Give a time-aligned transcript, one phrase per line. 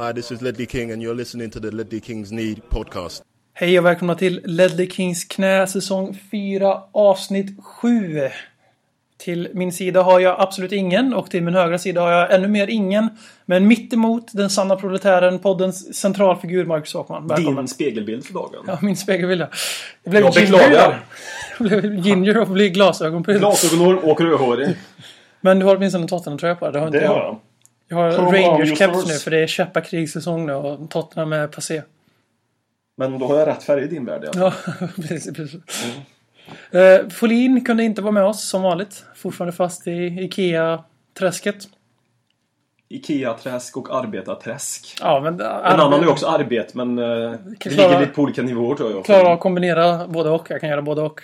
[0.00, 3.22] Hi, this is Ledley King, and you're listening to the Ledley Kings Need podcast.
[3.54, 8.28] Hej och välkomna till Ledley Kings knä säsong 4 avsnitt 7.
[9.18, 12.48] Till min sida har jag absolut ingen och till min högra sida har jag ännu
[12.48, 13.08] mer ingen.
[13.46, 17.26] Men mittemot den sanna proletären, poddens centralfigur Marcus Åkman.
[17.26, 17.56] Välkommen.
[17.56, 18.64] Din spegelbild för dagen.
[18.66, 19.48] Ja, min spegelbild ja.
[20.02, 20.50] Jag blev Jag ginger.
[20.52, 21.04] beklagar.
[21.58, 23.38] Jag blev ginger och blev glasögonprydd.
[23.38, 24.68] Glasögonhår och rödhårig.
[25.40, 26.72] Men du har åtminstone en Tottenham-tröja på dig.
[26.72, 27.12] Det har inte Det jag.
[27.12, 27.40] har jag.
[27.90, 29.08] Jag har Rangers-keps Rangers.
[29.08, 31.82] nu för det är käpparkrigssäsong nu och Tottenham är passé.
[32.96, 34.74] Men då har jag rätt färg i din värld i alla fall.
[34.80, 35.36] Ja, precis.
[35.36, 35.60] precis.
[36.70, 39.04] Eh, Folin kunde inte vara med oss som vanligt.
[39.14, 41.68] Fortfarande fast i Ikea-träsket.
[42.88, 44.96] Ikea-träsk och arbetarträsk.
[45.00, 45.40] Ja, men...
[45.40, 48.90] En annan är också arbet, men uh, det Klara- ligger lite på olika nivåer tror
[48.92, 49.04] jag.
[49.04, 50.50] Klarar att kombinera både och.
[50.50, 51.20] Jag kan göra både och.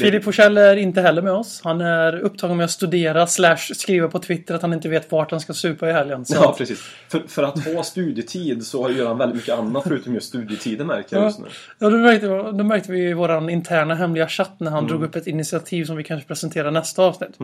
[0.00, 1.60] Filip Forsell är inte heller med oss.
[1.64, 5.30] Han är upptagen med att studera slash skriva på Twitter att han inte vet vart
[5.30, 6.24] han ska supa i helgen.
[6.24, 6.34] Så.
[6.34, 6.80] Ja, precis.
[7.08, 11.16] För, för att ha studietid så gör han väldigt mycket annat förutom just studietiden märker
[11.16, 11.26] jag Ja.
[11.26, 11.46] just nu.
[11.78, 14.88] Ja, då märkte, då märkte vi i vår interna hemliga chatt när han Mm.
[14.88, 17.38] drog upp ett initiativ som vi kanske presenterar nästa avsnitt.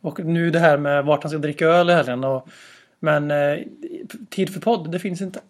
[0.00, 2.24] Och nu det här med vart han ska dricka öl i helgen.
[2.24, 2.48] Och,
[3.02, 3.58] men eh,
[4.30, 5.40] tid för podd, det finns inte.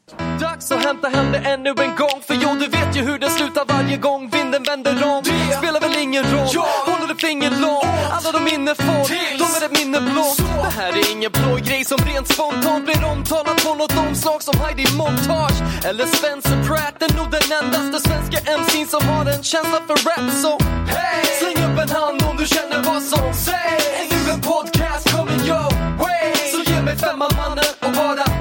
[0.40, 2.18] Dags att hämta hem det ännu en gång.
[2.26, 5.22] För jo, du vet ju hur det slutar varje gång vinden vänder om.
[5.24, 6.48] Det spelar väl ingen roll,
[6.90, 7.94] håller du finger långt.
[8.16, 9.04] Alla de minne får,
[9.42, 10.38] de är ett minne blått.
[10.38, 14.60] Det här är ingen blå grej som rent spontant blir omtalat på något omslag som
[14.60, 15.58] Heidi Montage.
[15.88, 20.26] Eller Spencer Pratt, är nog den endaste svenska MC'n som har en känsla för rap.
[20.42, 20.52] Så
[20.94, 21.24] hey!
[21.40, 23.86] släng upp en hand om du känner vad som sägs.
[24.00, 25.68] Är nu en podcast coming your
[26.02, 26.21] way
[26.82, 28.31] Så ge mig femman mannen och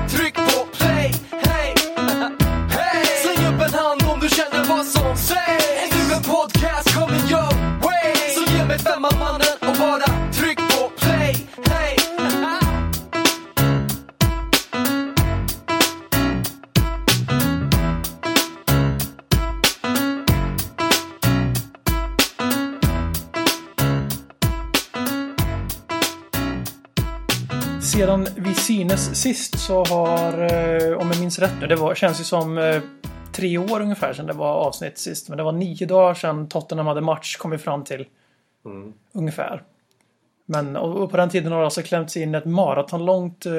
[28.92, 32.24] vi synes sist så har, eh, om jag minns rätt nu, det var, känns ju
[32.24, 32.82] som eh,
[33.34, 35.30] tre år ungefär sedan det var avsnitt sist.
[35.30, 38.06] Men det var nio dagar sedan Tottenham hade match, kom vi fram till.
[39.14, 39.64] Ungefär.
[40.46, 43.54] Men och, på den tiden har det alltså klämts in ett maratonlångt eh,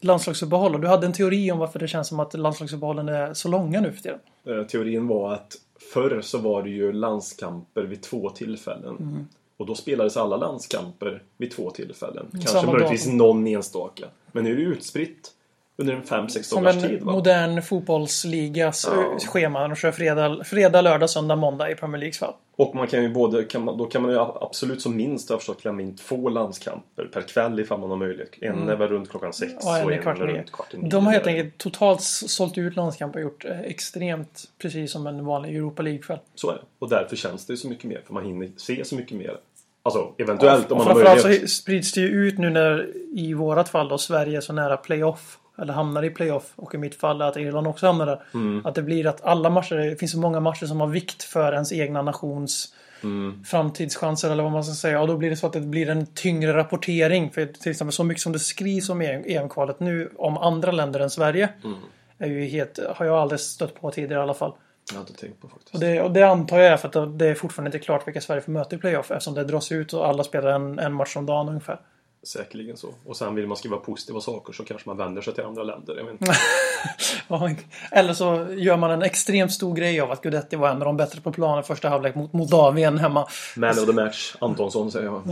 [0.00, 0.74] landslagsuppehåll.
[0.74, 3.80] Och du hade en teori om varför det känns som att landslagsuppehållen är så långa
[3.80, 4.18] nu för tiden.
[4.46, 5.52] Eh, Teorin var att
[5.94, 9.28] förr så var det ju landskamper vid två tillfällen.
[9.56, 12.26] Och då spelades alla landskamper vid två tillfällen.
[12.32, 13.16] Kanske samma möjligtvis datum.
[13.16, 14.06] någon enstaka.
[14.32, 15.32] Men nu är det utspritt
[15.78, 17.04] under en fem sex Som dagars en tid.
[17.04, 19.16] Modern fotbollsligas Ja.
[19.20, 19.26] ja.
[19.26, 19.68] schema.
[19.68, 22.32] De kör fredag, fredag, lördag, söndag, måndag i Premier Leagues fall.
[22.56, 25.36] Och man kan ju både, kan man, då kan man ju absolut som minst ha
[25.36, 28.30] förstått klämma in två landskamper per kväll ifall man har möjlighet.
[28.40, 29.84] En är väl runt klockan sex Mm.
[29.84, 30.88] Och en kvart är runt kvart i nio.
[30.88, 35.24] De har helt enkelt totalt sålt ut landskamper och gjort eh, extremt precis som en
[35.24, 36.18] vanlig Europa League-kväll.
[36.34, 36.60] Så är det.
[36.78, 38.00] Och därför känns det så mycket mer.
[38.06, 39.36] För man hinner se så mycket mer.
[39.82, 41.50] Alltså eventuellt om Och man har framförallt möjlighet.
[41.50, 44.76] så sprids det ju ut nu när i vårat fall då Sverige är så nära
[44.76, 45.38] playoff.
[45.58, 46.52] Eller hamnar i playoff.
[46.56, 48.22] Och i mitt fall att Irland också hamnar där.
[48.34, 48.66] Mm.
[48.66, 51.52] Att det blir att alla matcher, det finns så många matcher som har vikt för
[51.52, 52.72] ens egna nations
[53.02, 53.44] Mm.
[53.44, 55.00] framtidschanser eller vad man ska säga.
[55.00, 57.30] Och då blir det så att det blir en tyngre rapportering.
[57.30, 61.10] För till exempel så mycket som det skrivs om EM-kvalet nu om andra länder än
[61.10, 61.48] Sverige.
[61.64, 61.76] Mm.
[62.18, 64.52] Är ju helt, har jag aldrig stött på tidigare i alla fall.
[64.92, 65.74] Jag har inte tänkt på faktiskt.
[65.74, 68.20] Och det, och det antar jag är för att det är fortfarande inte klart vilka
[68.20, 71.16] Sverige får möta i playoff eftersom det dras ut och alla spelar en, en match
[71.16, 71.80] om dagen ungefär.
[72.26, 72.94] Säkerligen så.
[73.04, 75.96] Och sen vill man skriva positiva saker så kanske man vänder sig till andra länder.
[75.96, 76.32] Jag vet inte.
[77.28, 77.50] Ja,
[77.90, 80.96] Eller så gör man en extremt stor grej av att Gudetti var en av de
[80.96, 83.26] bättre på planen första halvlek mot Moldavien hemma.
[83.56, 85.22] Man of the match, Antonsson säger jag.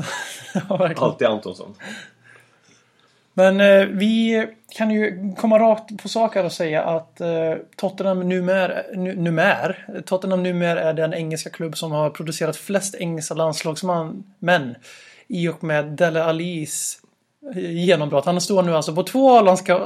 [0.69, 0.91] Ja.
[0.97, 1.75] Alltid Antonsson.
[3.35, 8.29] Men eh, vi kan ju komma rakt på sak här och säga att eh, Tottenham
[8.29, 14.75] numera, nu, numär, Tottenham numera är den engelska klubb som har producerat flest engelska landslagsmän
[15.35, 16.99] i och med Dele Alis
[17.57, 18.25] genombrott.
[18.25, 19.39] Han står nu alltså på två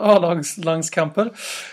[0.03, 1.31] A-lagskamper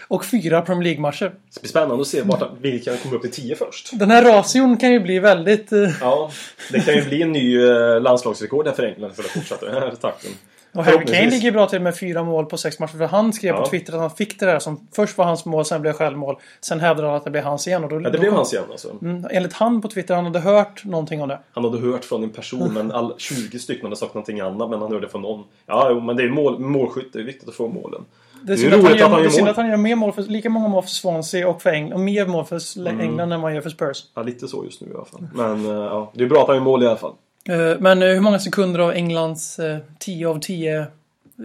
[0.08, 1.32] och fyra Premier League-matcher.
[1.54, 3.90] Det blir spännande att se vart, vilka kommer upp till 10 först.
[3.94, 5.72] Den här ration kan ju bli väldigt...
[5.72, 6.32] eh, Ja,
[6.72, 9.76] det kan ju bli en ny eh, landslagsrekord här för England för att fortsätta den
[9.76, 10.32] här takten.
[10.76, 12.98] Och Harry Kane ligger bra till med fyra mål på sex matcher.
[12.98, 13.62] För han skrev Ja.
[13.62, 16.36] på Twitter att han fick det där som först var hans mål, sen blev självmål.
[16.62, 17.84] Sen hävdade han att det blev hans igen.
[17.84, 18.92] Och då, Ja, det då blev hans igen alltså.
[19.02, 21.40] Mm, enligt han på Twitter, han hade hört någonting om det.
[21.54, 24.82] Han hade hört från en person, men all, 20 stycken hade sagt någonting annat, men
[24.82, 25.44] han hörde från någon.
[25.66, 28.02] Ja, jo, men det är mål, målskytt, det är viktigt att få målen.
[28.44, 29.78] Det är Det är synd att han gör, att han det är att han gör
[29.78, 31.94] mer mål för, lika många mål för Swansea och för England.
[31.94, 33.00] Och mer mål för Mm.
[33.00, 34.04] England än vad han gör för Spurs.
[34.14, 35.28] Ja, lite så just nu i alla fall.
[35.34, 37.14] Men eh, ja, det är bra att han gör mål i alla fall.
[37.50, 40.88] Eh, Men eh, hur många sekunder av Englands eh, 10 av 10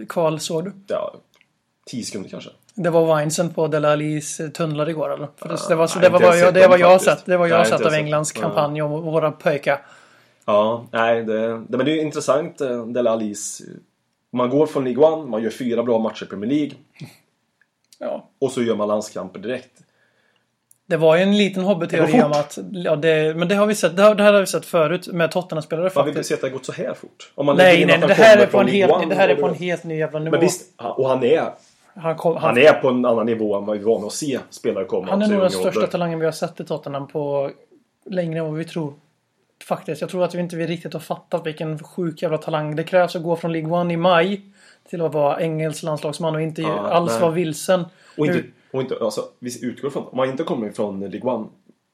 [0.09, 0.71] kval såg du?
[0.87, 1.13] Ja,
[1.85, 2.49] 10 sekunder kanske.
[2.73, 5.27] Det var Vinesen på Delalis eh, tunnlar igår eller?
[5.37, 7.25] För det, det var, så nej, det var, inte vad jag, det var jag sett.
[7.25, 7.93] Det var jag sett av.
[7.93, 9.81] Englands kampanj om våra pojkar.
[10.45, 13.61] Ja, nej, det, det, men det är intressant, eh, Dele Allis.
[14.33, 16.75] Man går från League One, man gör fyra bra matcher i Premier League
[17.99, 18.29] Ja.
[18.39, 19.71] och så gör man landskamper direkt.
[20.91, 22.57] Det var ju en liten hobbyteori om att...
[22.71, 23.95] Ja, det, men det har vi sett.
[23.97, 26.27] Det, har, det här har vi sett förut med Tottenham-spelare Man vill faktiskt.
[26.29, 27.31] se att det har gått så här fort.
[27.35, 29.47] Om man Nej, nej, det här är på en helt, One det här är på
[29.47, 30.31] en helt ny jävla nivå.
[30.31, 31.43] Men visst, och han är,
[31.95, 34.13] han, kom, han, han är på en annan nivå än vad vi är vana att
[34.13, 35.07] se spelare komma.
[35.09, 37.51] han är nog den största talangen vi har sett i Tottenham på
[38.09, 38.93] längre än vad vi tror.
[39.67, 40.01] Faktiskt.
[40.01, 43.23] Jag tror att vi inte riktigt har fattat vilken sjuk jävla talang det krävs att
[43.23, 44.41] gå från League One i maj
[44.89, 47.21] till att vara engelsk landslagsman och inte Ja, alls nej.
[47.21, 47.85] vara vilsen.
[48.17, 51.31] Och inte, Hur- och inte, alltså, vi utgår från, om man inte kommer från League
[51.31, 51.47] One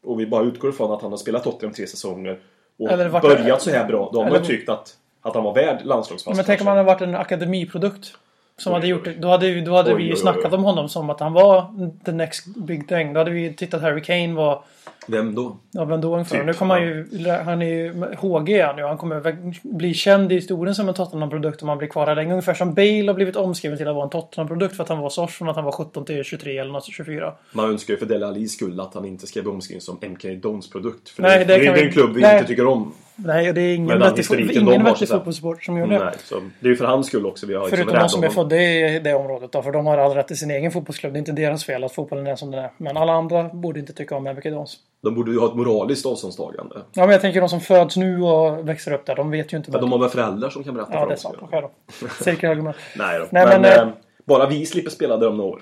[0.03, 2.39] och vi bara utgår från att han har spelat Tottenham tre säsonger
[2.79, 5.53] och Eller börjat så här bra, då har man ju tyckt att, att han var
[5.53, 6.37] värd landslagsfast.
[6.37, 8.13] Men tänk om han hade varit en akademiprodukt.
[8.61, 9.13] Som hade gjort det.
[9.13, 10.57] Då hade, då hade Oj, vi ju oj, snackat oj.
[10.57, 11.65] om honom som att han var
[12.05, 13.13] the next big thing.
[13.13, 14.63] Då hade vi ju tittat Harry Kane var...
[15.07, 15.57] Vem då?
[15.71, 16.37] Ja, vem då ungefär?
[16.37, 17.07] Typ, nu kommer han ju...
[17.45, 17.93] Han är ju...
[18.17, 22.07] HG är han kommer bli känd i historien som en Tottenham-produkt om han blir kvar
[22.07, 22.31] här länge.
[22.31, 25.09] Ungefär som Bale har blivit omskriven till att vara en Tottenham-produkt för att han var
[25.09, 27.33] så från att han var 17 till 23 eller något 24.
[27.51, 30.41] Man önskar ju för Dele Allis skull att han inte ska bli omskriven som MK
[30.41, 31.09] Dons produkt.
[31.09, 32.35] För Nej, det, det det, är vi- en klubb vi nej.
[32.37, 32.93] inte tycker om.
[33.19, 35.77] Nej, det är ingen vettig, fo- historiken ingen de har, vettig så att- fotbollssport som
[35.77, 35.99] gör det.
[35.99, 38.09] Nej, så det är ju för hans skull också vi har liksom Förutom rädda de
[38.09, 40.71] som är födda i det området då, för de har all rätt i sin egen
[40.71, 41.13] fotbollsklubb.
[41.13, 42.71] Det är inte deras fel att fotbollen är som den är.
[42.77, 44.77] Men alla andra borde inte tycka om MBK Dons.
[45.03, 46.75] De borde ju ha ett moraliskt avståndstagande.
[46.93, 49.57] Ja, men jag tänker de som föds nu och växer upp där, de vet ju
[49.57, 51.17] inte Men de har väl föräldrar som kan berätta Ja, för det är dem.
[51.17, 51.37] sant.
[51.41, 52.07] Okej då.
[52.23, 52.75] Cirkelargument.
[52.97, 53.25] Nej då.
[53.29, 53.93] Nej, men, men, eh,
[54.25, 55.61] bara vi slipper spela där om några år.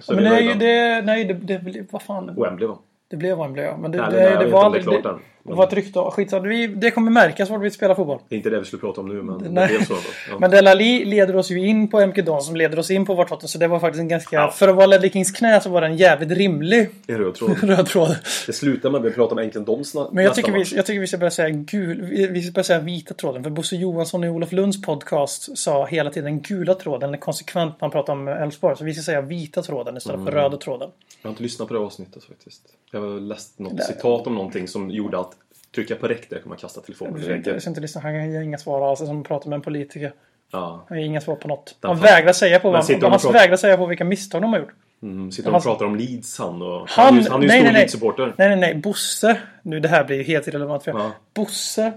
[0.00, 1.02] Så Men det är ju det...
[1.06, 2.34] Nej, det, det, det vad fan.
[2.36, 2.78] Wembley va?
[3.10, 3.76] Det blev Wembley ja.
[3.76, 5.18] Men det, Nej, det, det, vet inte var det Det.
[5.48, 6.00] Det var ett rykte.
[6.00, 6.48] Skitsamma.
[6.76, 8.18] Det kommer märkas vart vi spelar fotboll.
[8.28, 9.94] Det är inte det vi skulle prata om nu men det blev så.
[10.30, 10.38] Ja.
[10.38, 13.42] Men Delali leder oss ju in på MK Don som leder oss in på vart.
[13.42, 14.36] Så det var faktiskt en ganska...
[14.36, 14.50] Ja.
[14.50, 17.56] För att vara Ledley Kings knä så var det en jävligt rimlig En röd tråd.
[17.62, 18.16] röd tråd.
[18.46, 21.00] Det slutar med att vi pratar om egentligen Doms Men jag tycker, vi, jag tycker
[21.00, 23.42] vi ska börja säga gul, vi ska börja säga vita tråden.
[23.42, 27.08] För Bosse Johansson i Olof Lunds podcast sa hela tiden gula tråden.
[27.08, 28.76] eller Konsekvent när han pratar om Elfsborg.
[28.76, 30.26] Så vi ska säga vita tråden istället Mm.
[30.32, 30.90] för röda tråden.
[31.22, 32.62] Jag har inte lyssnat på det avsnittet faktiskt.
[32.90, 33.84] Jag har läst något Nej.
[33.86, 35.36] citat om någonting som gjorde att
[35.74, 37.22] trycka på räck där kan man kasta telefonen.
[37.28, 38.00] Jag Det ska inte, lyssna.
[38.00, 38.98] Han ger inga svar alls.
[38.98, 40.12] Som pratar med en politiker.
[40.52, 40.84] Ja.
[40.88, 41.76] Han ger inga svar på något.
[41.80, 44.60] Han vägrar säga på, vad, han och pratar- vägrar säga på vilka misstag de har
[44.60, 44.72] gjort.
[45.02, 46.88] Mm, sitter och Han- pratar om Leeds han och...
[46.90, 47.72] Han, Han, är ju- han är ju nej, stor.
[47.72, 48.34] Leeds-supporter.
[48.38, 48.74] Nej, nej, nej.
[48.74, 49.36] Bosse.
[49.62, 51.12] Nu, det här blir ju helt irrelevant för Ja.
[51.34, 51.92] Bosse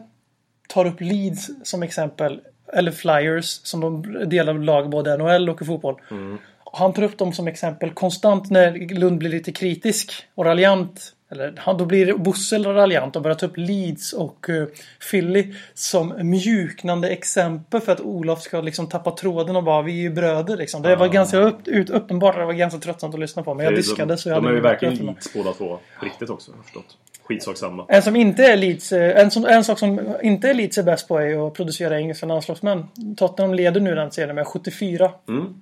[0.69, 2.41] tar upp Leeds som exempel.
[2.73, 5.95] Eller Flyers som de delar lag både NHL och i fotboll.
[6.11, 6.37] Mm.
[6.63, 11.13] Och Han tar upp dem som exempel konstant när Lund blir lite kritisk och raljant.
[11.31, 14.65] Eller han, då blir Bosse raljant och börjar ta upp Leeds och uh,
[15.11, 20.01] Philly som mjuknande exempel för att Olof ska liksom tappa tråden och bara vi är
[20.01, 20.81] ju bröder liksom.
[20.81, 23.53] Det var ganska upp, ut, uppenbart det var ganska tröttsamt att lyssna på.
[23.53, 24.95] Men jag De- diskade så jag De är ju verkligen.
[24.95, 25.79] Leeds båda två.
[26.01, 26.97] Riktigt också, har jag förstått.
[27.23, 27.85] Skitsak samma.
[27.87, 30.83] En som inte är Leeds, eh, en, som, en sak som inte är Leeds är
[30.83, 32.87] bäst på är att producera engelska landslagsmän.
[33.17, 35.11] Tottenham leder nu den serien med 74.
[35.27, 35.61] Mm.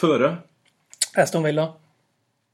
[0.00, 0.36] Före
[1.16, 1.72] Aston Villa.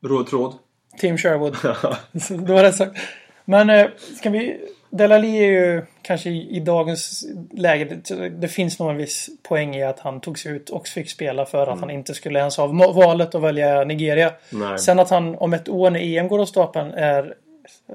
[0.06, 0.55] röd tråd.
[0.99, 1.56] Team Sherwood.
[2.46, 2.96] Då var det sagt.
[3.44, 3.87] Men eh,
[4.17, 4.61] ska vi...
[4.91, 7.85] Delali är ju kanske i, i dagens läge.
[7.85, 11.11] Det, det finns nog en viss poäng i att han tog sig ut och fick
[11.11, 14.32] spela för att han inte skulle ens ha valet att välja Nigeria.
[14.50, 14.79] Nej.
[14.79, 17.34] Sen att han om ett år när EM går av stapeln är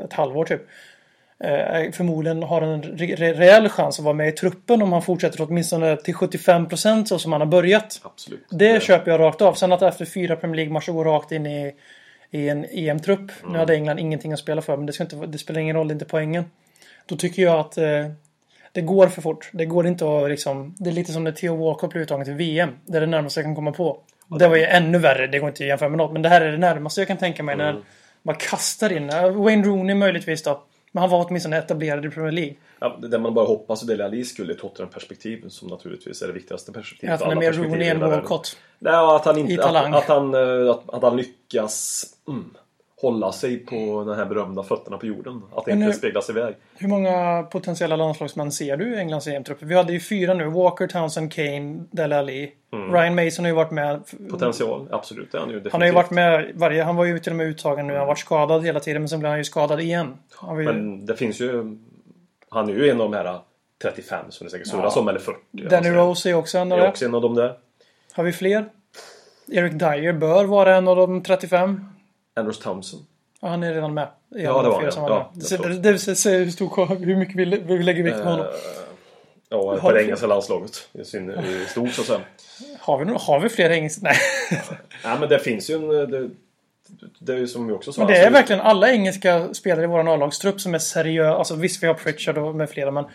[0.06, 0.62] ett halvår typ.
[1.44, 5.02] Eh, förmodligen har en re- re- reell chans att vara med i truppen om han
[5.02, 8.02] fortsätter åtminstone till 75% så som han har börjat.
[8.04, 8.46] Absolut.
[8.50, 9.54] Det köper jag rakt av.
[9.54, 11.76] Sen att efter fyra Premier League-matcher gå rakt in i,
[12.32, 13.32] i en EM-trupp.
[13.52, 15.88] Nu hade England ingenting att spela för, men det, ska inte, det spelar ingen roll,
[15.88, 16.46] det är inte poängen.
[17.06, 18.08] Då tycker jag att eh,
[18.72, 19.50] det går för fort.
[19.54, 20.76] Det går inte att liksom...
[20.80, 22.70] Det är lite som när Theo Walcott blev uttagen till VM.
[22.86, 24.00] Det är det närmaste jag kan komma på.
[24.40, 26.14] Det var ju ännu värre, det går inte att jämföra med något.
[26.14, 27.82] Men det här är det närmaste jag kan tänka mig när
[28.24, 29.10] man kastar in...
[29.10, 30.64] eh, Wayne Rooney möjligtvis då.
[30.92, 32.56] Men han var åtminstone etablerad i Premier League.
[32.80, 36.72] Ja, det man bara hoppas för Dele Alli skulle Tottenham-perspektiv som naturligtvis är det viktigaste
[36.72, 37.16] perspektivet.
[37.16, 38.00] Att han är mer Rooney i än.
[38.00, 38.58] Walcott.
[38.80, 39.66] Nej, att han I inte...
[39.66, 42.56] Att, att, han, eh, att, att han lyckas mm,
[43.02, 45.42] hålla sig på den här berömda fötterna på jorden.
[45.56, 46.56] Att det Men inte speglas iväg.
[46.78, 49.58] Hur många potentiella landslagsmän ser du i Englands EM-trupp?
[49.62, 50.46] Vi hade ju fyra nu.
[50.46, 52.52] Walker, Townsend, Kane, Dele Alli.
[52.92, 54.02] Ryan Mason har ju varit med.
[54.30, 55.32] Potential, absolut.
[55.32, 55.72] Det är han ju definitivt.
[55.72, 56.84] Han har ju varit med varje...
[56.84, 57.94] Han var ju till och med uttagen nu.
[57.94, 60.18] Han har varit skadad hela tiden men sen blev han ju skadad igen.
[60.42, 61.78] Ju, Men det finns ju...
[62.50, 63.40] Han är ju en av de här
[63.82, 65.02] 35 som det säkert surras Ja.
[65.02, 65.40] om, eller 40.
[65.52, 67.54] Danny Rose är också en av är också en av dem där.
[68.14, 68.66] Har vi fler?
[69.52, 71.86] Eric Dyer bör vara en av de 35.
[72.36, 73.04] Andrews Townsend.
[73.42, 74.08] Ja, han är redan med.
[74.36, 75.32] I Ja, det var han, ja.
[75.34, 78.46] det, det, det, hur, stor, hur mycket vi, vi lägger vikt på honom.
[78.46, 78.52] Eh,
[79.52, 80.90] Ja, Har på det engelska landslaget.
[80.94, 82.20] I, synner, I stort så att säga.
[82.80, 84.02] Har vi, har vi fler engelska?
[84.04, 84.16] Nej.
[85.04, 85.88] Nej, men det finns ju en...
[86.12, 86.30] Det,
[87.20, 88.02] det är ju som vi också sa.
[88.02, 91.38] Men det är alltså, verkligen alla engelska spelare i vår A-lagstrupp som är seriösa.
[91.38, 93.06] Alltså visst, vi har Pritchard och med flera, men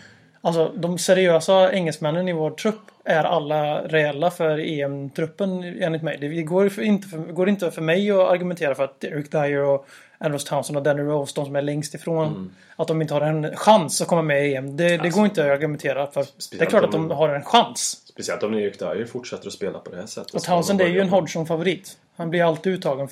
[0.41, 6.19] alltså de seriösa engelsmännen i vår trupp är alla reella för EM-truppen enligt mig.
[6.21, 9.61] Det går, för, inte för, går inte för mig att argumentera för att Eric Dyer
[9.61, 9.87] och
[10.19, 12.51] Andros Townsend och Danny Rose, de som är längst ifrån, Mm.
[12.77, 14.77] att de inte har en chans att komma med i EM.
[14.77, 16.27] Det, det går inte att argumentera för.
[16.51, 18.03] Det är klart att de har en chans.
[18.09, 20.35] Speciellt om Erik Dyer fortsätter att spela på det här sättet.
[20.35, 21.09] Och Townsend är ju en.
[21.09, 21.99] Hodgson-favorit.
[22.17, 23.09] Han blir alltid uttagen.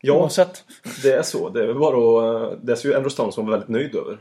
[0.00, 0.64] Ja, Oavsett.
[1.02, 1.48] det är så.
[1.48, 2.66] Det är väl bara att...
[2.66, 4.18] Det är ju Andrew Townsend väldigt nöjd över.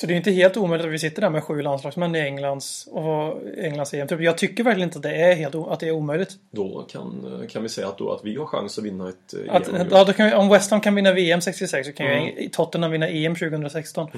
[0.00, 2.88] Så det är inte helt omöjligt att vi sitter där med sju landslagsmän i Englands
[2.92, 4.20] och Englands EM-trupp.
[4.20, 6.30] Jag tycker verkligen inte att det är helt att det är omöjligt.
[6.50, 9.54] Då kan, kan vi säga att, då, att vi har chans att vinna ett eh,
[9.54, 9.86] Att, EM.
[9.90, 12.24] ja, då kan vi, om West Ham kan vinna VM 66 så kan Mm.
[12.38, 14.08] ju Tottenham vinna EM 2016.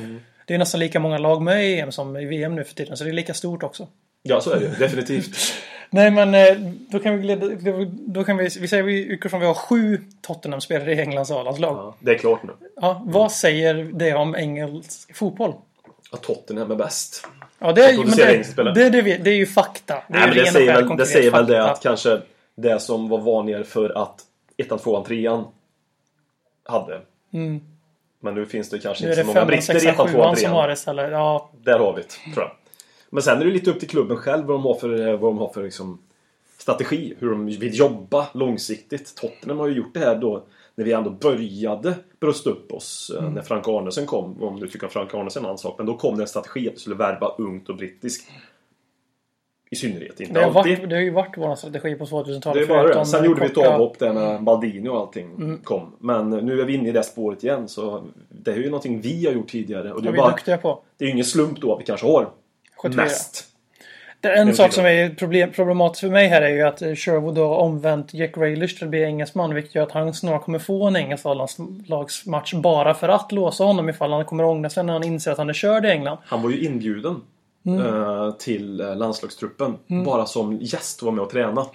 [0.47, 2.97] Det är nästan lika många lag med i EM som i VM nu för tiden,
[2.97, 3.89] så det är lika stort också.
[4.23, 5.37] Ja, så är det definitivt.
[5.91, 6.57] Nej, men eh,
[6.91, 7.47] då kan vi glida,
[7.91, 11.31] då kan vi, vi säger vi utgår från att vi har sju Tottenham-spelare i Englands
[11.31, 11.77] A-landslag.
[11.77, 11.83] Ja.
[11.83, 12.53] Ja, det är klart nu.
[13.05, 15.55] vad säger det om engelsk fotboll?
[16.11, 17.27] Att Tottenham är bäst.
[17.59, 17.97] Ja, det, är,
[18.65, 19.95] men det, det, det, det är ju fakta.
[19.95, 21.73] Det Nej, men det säger väl, det säger väl det fakta.
[21.73, 22.21] att kanske
[22.55, 24.21] det som var vanligare för att
[24.57, 25.45] ettan, tvåan, trean
[26.65, 27.01] hade.
[28.21, 29.19] Men nu finns det kanske Mm.
[29.19, 30.69] Inte så många britter i ettan, tvåan, sjuan som har trean.
[30.69, 31.11] det istället.
[31.11, 32.51] Ja, Där har vi det, tror jag.
[33.11, 35.39] Men sen är det lite upp till klubben själv vad de har för, vad de
[35.39, 35.99] har för liksom,
[36.59, 37.15] strategi.
[37.19, 39.15] Hur de vill jobba långsiktigt.
[39.17, 43.11] Tottenham har ju gjort det här då när vi ändå började brösta upp oss.
[43.17, 43.35] eh, Mm.
[43.35, 44.43] När Frank Arnesen kom.
[44.43, 45.75] Om du tycker att Frank Arnesen är en sak.
[45.79, 48.31] Men då kom det en strategi att vi skulle värva ungt och brittiskt.
[49.71, 50.21] I synnerhet.
[50.21, 50.79] Inte det alltid.
[50.79, 52.63] varit, det har ju varit vår strategi på 2000-talet.
[52.63, 53.07] Det bara det.
[53.07, 55.59] Sen gjorde vi ett avhopp där när Maldini och allting Mm.
[55.65, 55.97] kom.
[55.99, 57.69] Men nu är vi inne i det spåret igen.
[57.69, 59.93] Så det är ju någonting vi har gjort tidigare.
[59.93, 60.37] Och det är, bara,
[60.97, 62.29] det är ju ingen slump då att vi kanske har
[62.83, 63.03] 74.
[63.05, 63.49] mest.
[64.23, 67.57] Det en sak som är problem, problematiskt för mig här är ju att Sherwood har
[67.57, 69.55] omvänt Jack Grealish till att bli engelsman.
[69.55, 73.89] Vilket gör att han snart kommer få en engelsk A-lagsmatch bara för att låsa honom
[73.89, 76.19] ifall han kommer ångra sig när han inser att han är körd i England.
[76.25, 77.21] Han var ju inbjuden
[77.67, 77.87] Mm.
[77.87, 79.79] eh, till eh, landslagstruppen.
[80.05, 81.67] Bara som gäst var med och träna.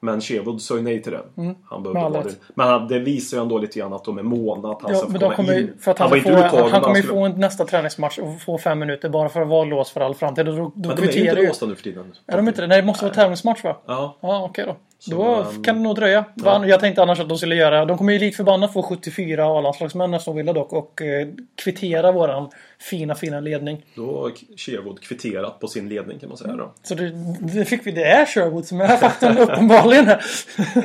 [0.00, 1.20] Men Sherwood sa ju nej till det.
[1.36, 1.56] Han Mm.
[1.70, 2.34] Med behövde vara det.
[2.54, 4.98] Men han- det visar ju ändå lite grann att de är måna att han Ja,
[4.98, 5.72] ska komma in.
[5.80, 8.58] för att han, inte få, han men kommer ju skulle- få nästa träningsmatch och få
[8.58, 10.48] fem minuter bara för att vara låst för all framtid.
[10.48, 12.12] Och då, då Men de är ju inte låsta nu för tiden.
[12.26, 12.66] Är de inte det?
[12.66, 13.76] Nej, det måste vara tävlingsmatch va?
[13.86, 14.16] Ja.
[14.20, 14.76] Ja, okej då.
[15.06, 16.24] Då kan det nog dröja.
[16.34, 16.66] Va?
[16.66, 17.84] Jag tänkte annars att de skulle göra...
[17.84, 22.50] De kommer ju likt förbannat få 74 A-landslagsmän nästa villa dock och eh, kvittera våran
[22.78, 23.84] fina, fina ledning.
[23.94, 26.72] Då har Sherwood kvitterat på sin ledning kan man säga då.
[26.82, 27.90] Så det, det fick vi.
[27.90, 30.18] Det är Sherwood som är faktorn uppenbarligen.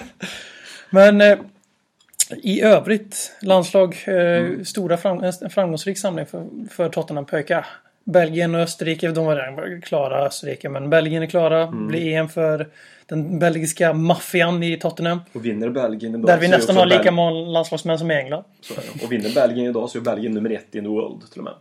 [0.89, 1.37] Men eh,
[2.43, 7.65] i övrigt, landslag, eh, stora fram, en framgångsrik samling för, för Tottenham pojkar.
[8.03, 11.67] Belgien och Österrike, de var redan klara Österrike, men Belgien är klara.
[11.67, 12.67] Blir EM för
[13.05, 15.21] den belgiska maffian i Tottenham.
[15.33, 18.43] Och vinner Belgien idag Där vi nästan har lika många landslagsmän som i England.
[19.03, 21.53] Och vinner Belgien idag så är Belgien nummer ett in the world till och med.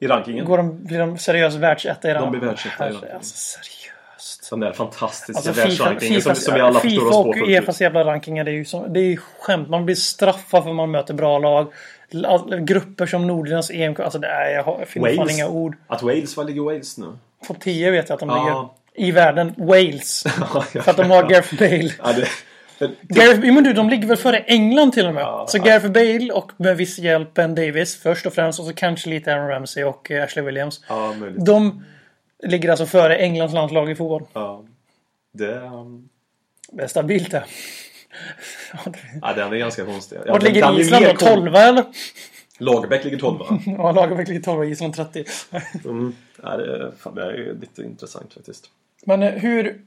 [0.00, 0.44] I rankingen.
[0.44, 2.22] Går de, blir de seriöst världsetta i den?
[2.22, 3.16] De blir världsetta i rankingen.
[3.16, 4.50] Alltså seriöst.
[4.50, 7.28] Den där fantastiska Alltså FIFA, världsrankingen FIFA, som, som vi alla förstår FIFA oss på
[7.28, 9.68] och fullt Uefas jävla rankingar det är ju som, det är skämt.
[9.68, 11.72] Man blir straffad för man möter bra lag.
[12.64, 13.94] Grupper som Nordirlands EM.
[13.98, 15.76] Alltså det är, jag finner fan inga ord.
[15.86, 17.06] Att Wales, var ligger Wales nu?
[17.48, 18.44] På 10 vet jag att de Ja.
[18.94, 19.08] ligger.
[19.08, 19.54] I världen.
[19.56, 20.22] Wales.
[20.72, 21.90] för att de har Gareth Bale.
[22.02, 22.26] Ja, det,
[22.78, 25.44] för, Gareth, men du, de ligger väl före England till och med.
[25.48, 25.58] Så.
[25.58, 28.60] Gareth Bale och med viss hjälp Ben Davis först och främst.
[28.60, 30.80] Och så kanske lite Aaron Ramsey och eh, Ashley Williams.
[30.88, 31.46] ja, möjligt.
[31.46, 31.84] De
[32.42, 34.22] ligger alltså före Englands landslag i fotboll.
[34.32, 34.64] Ja.
[35.32, 36.08] Det, um,
[36.72, 37.44] Det är stabilt det.
[39.22, 40.18] Ja, den är ganska konstig.
[40.26, 41.14] Ja, Vart ligger Island då?
[41.14, 41.84] kom- 12 eller?
[42.58, 45.24] Lagerbäck ligger 12 Ja, Lagerbäck ligger 12 Island 30.
[45.84, 46.14] mm.
[46.42, 48.70] ja, det, är- fan, det är lite intressant faktiskt.
[49.04, 49.80] Men eh, hur...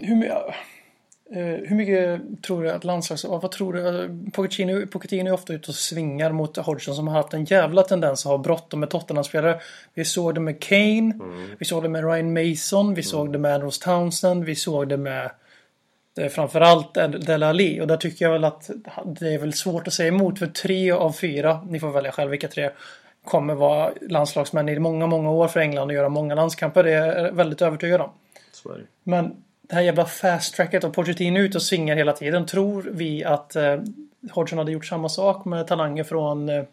[0.00, 3.24] Hur, my- eh, hur mycket tror du att landslags...
[3.24, 4.02] Vad tror du?
[4.04, 7.82] eh, Pochettino, Pochettino är ofta ute och svingar mot Hodgson som har haft en jävla
[7.82, 9.60] tendens att ha bråttom med Tottenham-spelare.
[9.94, 11.14] Vi såg det med Kane.
[11.58, 12.94] Vi såg det med Ryan Mason.
[12.94, 14.44] Vi såg det med Andros Townsend.
[14.44, 15.30] Vi såg det med eh,
[16.30, 17.80] framförallt Dele Alli.
[17.80, 18.70] Och där tycker jag väl att
[19.04, 20.38] det är väl svårt att säga emot.
[20.38, 22.70] För tre av fyra, ni får välja själv vilka tre,
[23.24, 26.82] kommer vara landslagsmän i många, många år för England och göra många landskamper.
[26.82, 28.10] Det är jag väldigt övertygad om.
[29.02, 32.46] Men det här jävla fast tracket och Pochettino ut och svingar hela tiden.
[32.46, 33.80] Tror vi att eh,
[34.30, 36.64] Hodgson hade gjort samma sak med talanger från eh,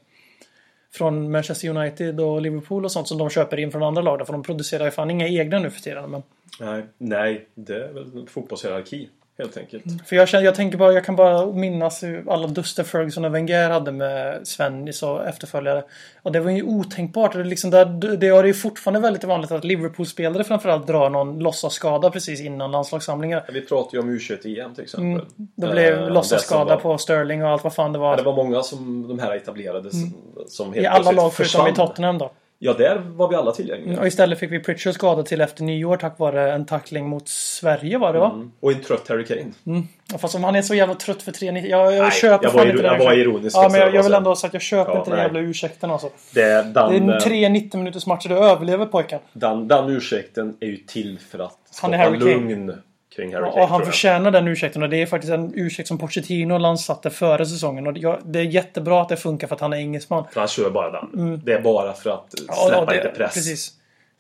[0.92, 4.26] från Manchester United och Liverpool och sånt som de köper in från andra lag.
[4.26, 6.12] För de producerar ju fan inga egna nu för tiden.
[6.12, 6.24] Men
[6.60, 9.10] Nej, nej, det är väl en fotbollshierarki.
[9.38, 9.84] Helt enkelt.
[10.06, 13.70] För jag, känner, jag tänker bara, jag kan bara minnas alla duster Ferguson och Wenger
[13.70, 15.84] hade med Svennis och efterföljare.
[16.24, 17.34] Och det var ju otänkbart.
[17.34, 17.86] Det, är liksom där,
[18.18, 23.44] det är ju fortfarande väldigt vanligt att Liverpool-spelare framförallt drar någon låtsasskada precis innan landslagssamlingar.
[23.54, 25.06] Vi pratade ju om U21-EM till exempel.
[25.12, 25.25] Mm,
[25.56, 28.18] det blev Eh, låtsasskada på Sterling och allt vad fan det Ja, var.
[28.18, 30.13] det var många som de här etablerade som-
[30.48, 30.84] som helt Mm.
[30.84, 31.74] I alla lag förutom i.
[31.74, 32.32] Tottenham då.
[32.65, 34.00] Ja, där var vi alla tillgängliga.
[34.00, 37.98] Och istället fick vi Pritchard skadad till efter nyår tack vare en tackling mot Sverige
[37.98, 38.32] var det va?
[38.34, 38.51] Mm.
[38.60, 39.82] Och en trött Harry Kane.
[40.12, 41.67] Ja, Fast om han är så jävla trött för 3-9.
[41.67, 43.96] Jag, jag Nej, köper jag fan inte den jag var ironisk, Ja, men jag, jag
[43.96, 46.10] jag vill bara ändå säga att jag köper Ja, inte den jävla ursäkten alltså.
[46.34, 48.29] Det, Det den, är tre 90 minuters matcher.
[48.29, 49.20] Du överlever pojken.
[49.34, 52.74] den, den ursäkten är ju till för att Han är skapa lugn
[53.15, 53.63] kring Harry Ja, Kane.
[53.63, 57.46] och han förtjänar den ursäkten och det är faktiskt en ursäkt som Pochettino landsatte före
[57.46, 57.88] säsongen.
[57.88, 57.93] Och
[58.25, 60.24] det är jättebra att det funkar för att han är engelsman.
[60.34, 61.41] För han kör bara den.
[61.46, 62.46] Det är bara för att Mm.
[62.48, 63.34] Ja, släppa ja, lite det, press.
[63.34, 63.72] Precis.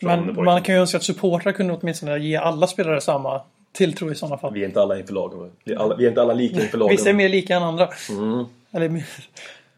[0.01, 3.41] Men man kan ju önska att supportrar kunde åtminstone ge alla spelare samma
[3.73, 4.53] tilltro i sådana fall.
[4.53, 5.51] Vi är inte alla inför lagen.
[5.63, 6.91] Vi är, alla, vi är inte alla lika inför lagen.
[6.97, 7.89] Vissa är mer lika än andra.
[8.09, 8.45] Mm.
[8.71, 9.05] Eller mer-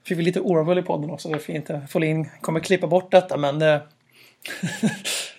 [0.07, 1.29] Fick vi lite Orwell i podden också.
[1.29, 1.69] Det är fint.
[1.89, 3.62] Folin kommer klippa bort detta men...
[3.62, 3.77] Eh,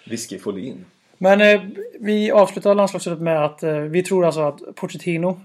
[0.04, 0.85] Whisky Folin
[1.18, 1.61] men eh,
[2.00, 5.40] vi avslutar landslagsrådet med att eh, vi tror alltså att Pochettino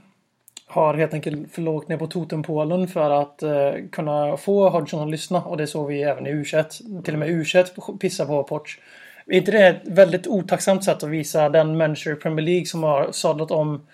[0.66, 5.10] har helt enkelt för lågt ner på totempålen för att eh, kunna få Hodgson att
[5.12, 5.44] lyssna.
[5.44, 7.04] Och det såg vi även i U21.
[7.04, 8.80] Till och med U21 pissar på Poch.
[9.28, 12.84] Är inte det ett väldigt otacksamt sätt att visa den manager i Premier League som
[12.84, 13.88] har sadlat om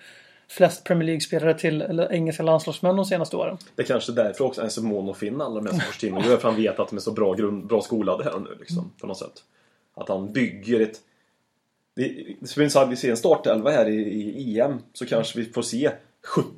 [0.48, 3.56] flest Premier League-spelare till engelska landslagsmän de senaste åren?
[3.74, 6.20] Det är kanske därför också han är så mån att finna alla de här Pochettino.
[6.20, 8.56] Det är för han vet att de är så bra, grund, bra skolade här nu
[8.58, 8.92] liksom.
[9.00, 9.42] På något sätt.
[9.94, 11.00] Att han bygger ett...
[11.98, 14.00] Det det så vi ser en startelva här i,
[14.36, 15.90] i EM så kanske vi får se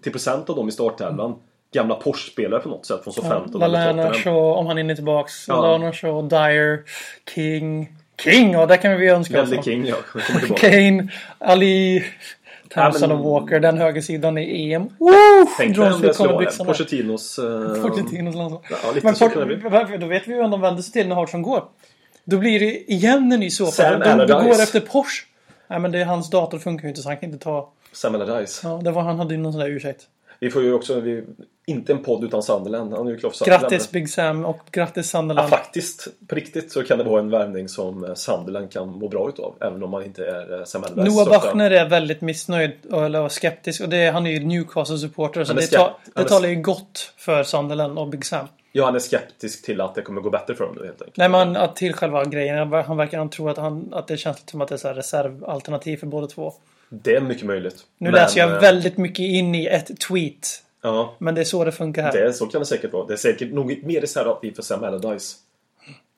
[0.04, 1.35] 70% av dem i startelvan
[1.75, 4.23] gamla Porsche-spelare på något sätt från Southampton eller Lallana Tottenham.
[4.23, 5.49] Shaw, om han hinner tillbaks.
[5.49, 5.54] Ja.
[5.62, 6.82] Lallana Shaw, Dyer,
[7.35, 7.92] King.
[8.25, 8.52] King!
[8.52, 9.49] Ja, det kan vi önska oss.
[9.49, 9.97] Väldigt King, ja.
[10.56, 12.04] Kane, Ali,
[12.75, 13.61] Townsend Ja, och Walker.
[13.61, 14.82] Den högersidan i EM.
[14.99, 15.12] Woo!
[15.56, 16.64] Tänk dig om det skulle vara.
[16.64, 17.38] Pochettinos...
[17.38, 18.62] Uh, Pochettinos landslag.
[18.70, 21.09] Ja, lite Men så Port- varför- då vet vi ju vem de vänder sig till
[21.09, 21.64] när Hartson går.
[22.25, 23.99] Då blir det igen en ny såpa.
[23.99, 25.29] De, de, går efter Porsche.
[25.70, 27.72] Nej men det, hans dator funkar ju inte så han kan inte ta...
[27.92, 28.60] Sam Allardyce.
[28.64, 30.08] Ja, det var han hade ju någon sån där ursäkt.
[30.40, 31.00] Vi får ju också...
[31.00, 31.24] Vi,
[31.70, 32.92] inte en podd utan Sunderland.
[32.94, 33.62] Han är ju Sunderland.
[33.62, 35.48] Grattis Big Sam och grattis Ja, Sunderland.
[35.50, 39.28] faktiskt, på riktigt så kan det vara en värvning som eh, Sunderland kan må bra
[39.28, 39.54] utav.
[39.61, 43.28] Även om man inte är eh, Sam Allardyce Noah största- Bachner är väldigt missnöjd eller
[43.28, 47.12] skeptisk och det, han är ju Newcastle-supporter så det, ta, det är- talar ju gott
[47.16, 48.46] för Sunderland och Big Sam.
[48.72, 51.16] Ja, han är skeptisk till att det kommer gå bättre för dem nu helt enkelt.
[51.16, 52.72] Nej men att till själva grejen.
[52.72, 55.96] Han verkar han tror att, han, att det känns som att det är så reservalternativ
[55.96, 56.52] för båda två.
[56.88, 57.76] Det är mycket möjligt.
[57.98, 60.62] Nu Men, läser jag eh, väldigt mycket in i ett tweet.
[60.83, 62.12] Ja, Men det är så det funkar här.
[62.12, 63.07] det, är- så kan det säkert vara.
[63.07, 65.37] Det är säkert nog mer reservativt för Sam Allardyce.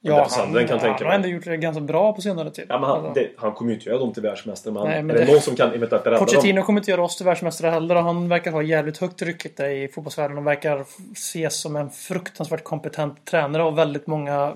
[0.01, 2.65] ja, Sunderland kan tänka han har ändå gjort det ganska bra på senare tid.
[2.69, 3.21] Ja, men han, Alltså.
[3.21, 4.75] det, han kommer ju inte göra dem till världsmästare.
[4.75, 6.27] Men, Nej, men är det, det- någon som kan eventuellt rädda dem?
[6.27, 9.65] Pochettino kommer inte göra oss till världsmästare heller och han verkar ha jävligt högt rykte
[9.67, 14.55] i fotbollsvärlden och verkar ses som en fruktansvärt kompetent tränare och väldigt många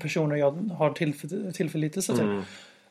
[0.00, 2.24] personer jag har tillf- tillförlitelse till.
[2.24, 2.42] Mm.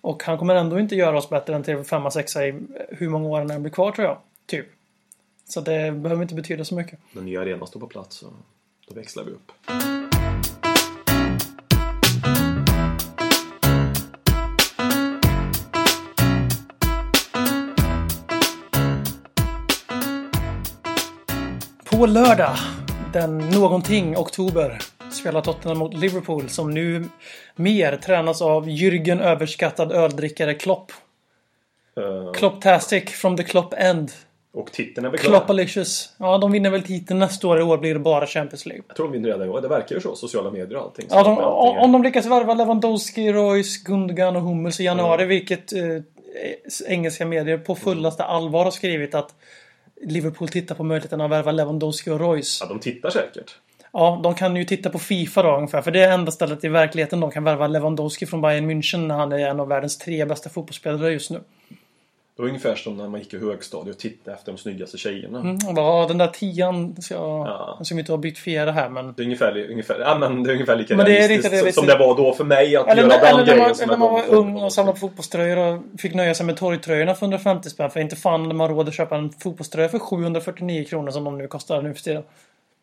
[0.02, 3.28] Och han kommer ändå inte göra oss bättre än till femma, sexa i hur många
[3.30, 4.18] år han än blir kvar tror jag.
[4.48, 4.66] Typ.
[5.52, 7.00] Så det behöver inte betyda så mycket.
[7.14, 8.26] Den nya arenan står på plats så
[8.88, 9.52] då växlar vi upp.
[21.90, 22.56] På lördag
[23.14, 24.80] den någonting oktober
[25.12, 27.06] spelar Tottenham mot Liverpool som nu
[27.56, 30.92] mer tränas av Jürgen överskattad öldrickare Klopp.
[31.98, 34.12] Eh, Klopptastic from the Klopp end.
[34.54, 35.32] Och titeln är väl klar.
[35.32, 36.14] Kloppalicious.
[36.18, 37.60] Ja, de vinner väl titeln nästa år.
[37.60, 38.84] I år blir det bara Champions League.
[38.88, 39.62] Jag tror de vinner redan i år.
[39.62, 40.16] Det verkar ju så.
[40.16, 41.06] Sociala medier och allting.
[41.10, 44.84] Ja, de, allting om, är- om de lyckas värva Lewandowski, Royce, Gundogan och Hummels i
[44.84, 45.82] januari, vilket eh,
[46.88, 49.36] engelska medier på fullaste allvar har skrivit att
[50.02, 52.58] Liverpool tittar på möjligheten att värva Lewandowski och Royce.
[52.64, 53.56] Ja, de tittar säkert.
[53.94, 55.82] Ja, de kan ju titta på Fifa då ungefär.
[55.82, 59.16] För det är enda stället i verkligheten de kan värva Lewandowski från Bayern München när
[59.16, 61.40] han är en av världens tre bästa fotbollsspelare just nu.
[62.42, 65.40] Det var ungefär som när man gick i högstadiet och tittade efter de snyggaste tjejerna.
[65.40, 67.76] Mm, och bara, ja, den där tian, ska jag, Ja.
[67.78, 69.14] jag ska inte ha bytt fjärde här men...
[69.18, 71.76] Det är ungefär, ungefär, ja, men det är ungefär lika Men det är lite realistiskt.
[71.76, 73.76] som det var då för mig att Eller, göra när- den eller när grejen man,
[73.76, 76.58] som eller när man var ung och samlade på fotbollströjor och fick nöja sig med
[76.58, 77.90] torgtröjorna för 150 spänn.
[77.92, 81.38] För inte fan hade man råd att köpa en fotbollströja för 749 kronor som de
[81.38, 82.24] nu kostar nu för tiden.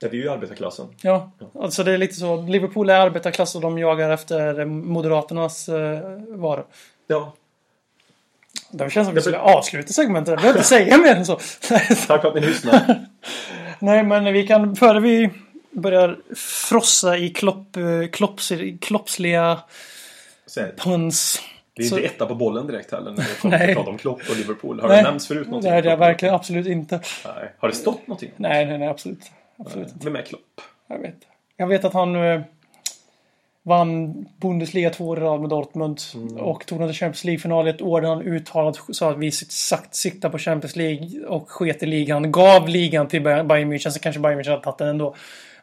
[0.00, 0.86] Ja, vi är ju arbetarklassen.
[1.02, 2.42] Ja, alltså det är lite så.
[2.42, 6.66] Liverpool är arbetarklass och de jagar efter Moderaternas eh, varor.
[7.06, 7.32] Ja,
[8.70, 10.28] Det känns som vi skulle avsluta segmentet.
[10.32, 11.34] Jag behöver inte säga mer än så.
[12.06, 13.06] tack för att ni lyssnade.
[13.78, 15.30] Nej, men vi kan, före vi
[15.70, 16.16] börjar
[16.68, 19.58] frossa i klopp, eh, klopps, kloppsliga
[20.76, 21.42] puns
[21.76, 23.74] Vi är Så- inte etta på bollen direkt heller när vi Nej.
[23.74, 24.80] pratar om Klopp och Liverpool.
[24.80, 24.96] Har Nej.
[24.96, 25.70] det nämnts förut någonting?
[25.70, 27.00] Nej, det är verkligen absolut inte.
[27.24, 27.52] Nej.
[27.58, 28.30] Har det stått någonting?
[28.36, 29.22] Nej, nej, nej, absolut.
[29.58, 30.04] Absolut inte.
[30.04, 30.42] Vem är Klopp?
[30.88, 31.16] Jag vet.
[31.56, 32.40] Jag vet att han eh,
[33.62, 36.00] vann Bundesliga två år i rad med Dortmund.
[36.14, 36.36] Mm.
[36.36, 39.94] Och tog den till Champions League-final ett år där han uttalat sa att vi sagt,
[39.94, 42.32] siktar på Champions League och sket i ligan.
[42.32, 45.14] Gav ligan till Bayern München, så kanske Bayern München hade tagit den ändå.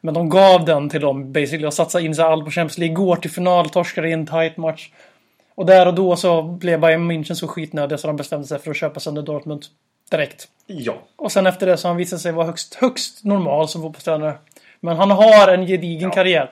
[0.01, 2.95] Men de gav den till dem basically och satsade in sig allt på Champions League.
[2.95, 4.89] Går till final, torskar i en tight match.
[5.55, 8.71] Och där och då så blev Bayern München så skitnödiga så de bestämde sig för
[8.71, 9.65] att köpa sönder Dortmund
[10.11, 10.47] direkt.
[10.67, 10.93] Ja.
[11.15, 14.37] Och sen efter det så har han visat sig vara högst, högst normal som fotbollstränare.
[14.79, 16.51] Men han har en gedigen karriär.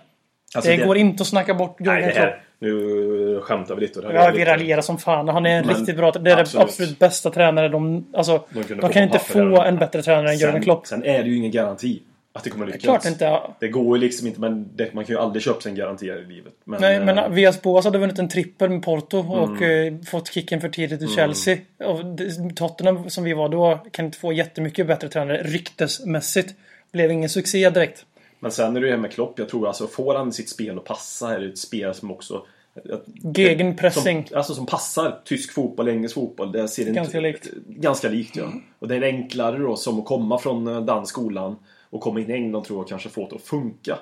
[0.55, 2.17] Alltså, det, går inte att snacka bort Nej, det Klopp.
[2.25, 2.41] här...
[2.59, 3.99] Nu skämtar vi lite.
[3.99, 5.27] Och det här Ja, vi raljerar som fan.
[5.27, 6.11] Han är en Men riktigt bra...
[6.11, 6.67] Det är absolut.
[6.67, 8.05] det absolut bästa tränare de...
[8.13, 9.65] Alltså, De de kan inte få här.
[9.65, 10.87] en bättre tränare än Jürgen Sen, Klopp.
[10.87, 12.01] sen är det ju ingen garanti
[12.33, 12.81] att det kommer lyckas.
[12.83, 13.25] Klart inte.
[13.25, 13.55] Ja.
[13.59, 16.05] Det går ju liksom inte, men det, man kan ju aldrig köpa sig en garanti
[16.05, 16.53] i livet.
[16.63, 19.31] Men, Nej, eh, men Vias Boas hade vunnit en trippel med Porto Mm.
[19.31, 21.57] och eh, fått kicken för tidigt i Chelsea.
[21.85, 26.55] Och det- Tottenham som vi var då kan inte få jättemycket bättre tränare ryktesmässigt.
[26.91, 28.05] Blev ingen succé direkt.
[28.43, 29.39] Men sen är det ju här med Klopp.
[29.39, 32.45] Jag tror alltså, får han sitt spel att passa är det ett spel som också...
[33.36, 34.27] Gegenpressing.
[34.27, 36.51] Som, alltså som passar tysk fotboll, engelsk fotboll.
[36.51, 37.49] Det ser inte, Ganska likt.
[37.67, 38.53] Ganska likt ja.
[38.79, 41.56] Och det är enklare då som att komma från eh, den skolan
[41.89, 43.97] och komma in i England tror jag kanske få det att funka.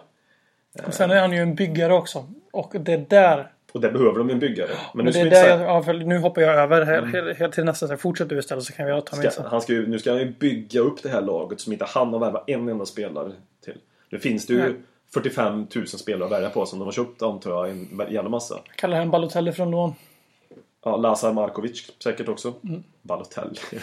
[0.87, 2.25] Och sen är han ju en byggare också.
[2.51, 4.69] Och det är där Och det behöver de en byggare.
[4.93, 7.39] Men, Men nu det är där inte jag, ja, nu hoppar jag över här, helt,
[7.39, 7.97] helt till nästa.
[7.97, 10.19] Fortsätt du istället så kan vi ta med ska, han ska ju, nu ska han
[10.19, 13.31] ju bygga upp det här laget som inte han har värvat en enda spelare
[13.63, 13.77] till.
[14.11, 14.73] Nu finns det ju Nej.
[15.13, 18.59] 45 000 spelare att välja på som de har köpt antar jag en jävla massa.
[18.75, 19.93] Kallar han Balotelli från lån.
[20.83, 22.53] Ja, Lazar Markovic säkert också.
[22.63, 22.83] Mm.
[23.01, 23.59] Balotelli.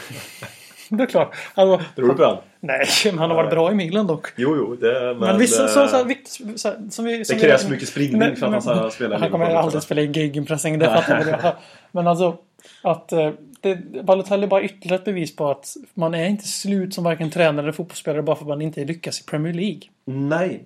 [0.90, 1.34] Det är klart.
[1.54, 2.36] Alltså, Tror du på den?
[2.60, 4.26] nej, men han har varit bra i Milan dock.
[4.36, 4.74] Jo, jo.
[4.74, 7.42] Det, men, Men, vissa så, eh, så, här, viktigt, så, här, som vi, som Det
[7.42, 10.06] krävs vi, mycket springning för att han ska spela i Han kommer aldrig spela i
[10.06, 11.24] gegenpressing, det fattar vi.
[11.24, 11.56] det.
[11.92, 12.36] Men alltså,
[12.82, 16.94] att eh, det, Balotelli är bara ytterligare ett bevis på att man är inte slut
[16.94, 19.80] som varken tränare eller fotbollsspelare bara för att man inte lyckas i Premier League.
[20.04, 20.64] Nej.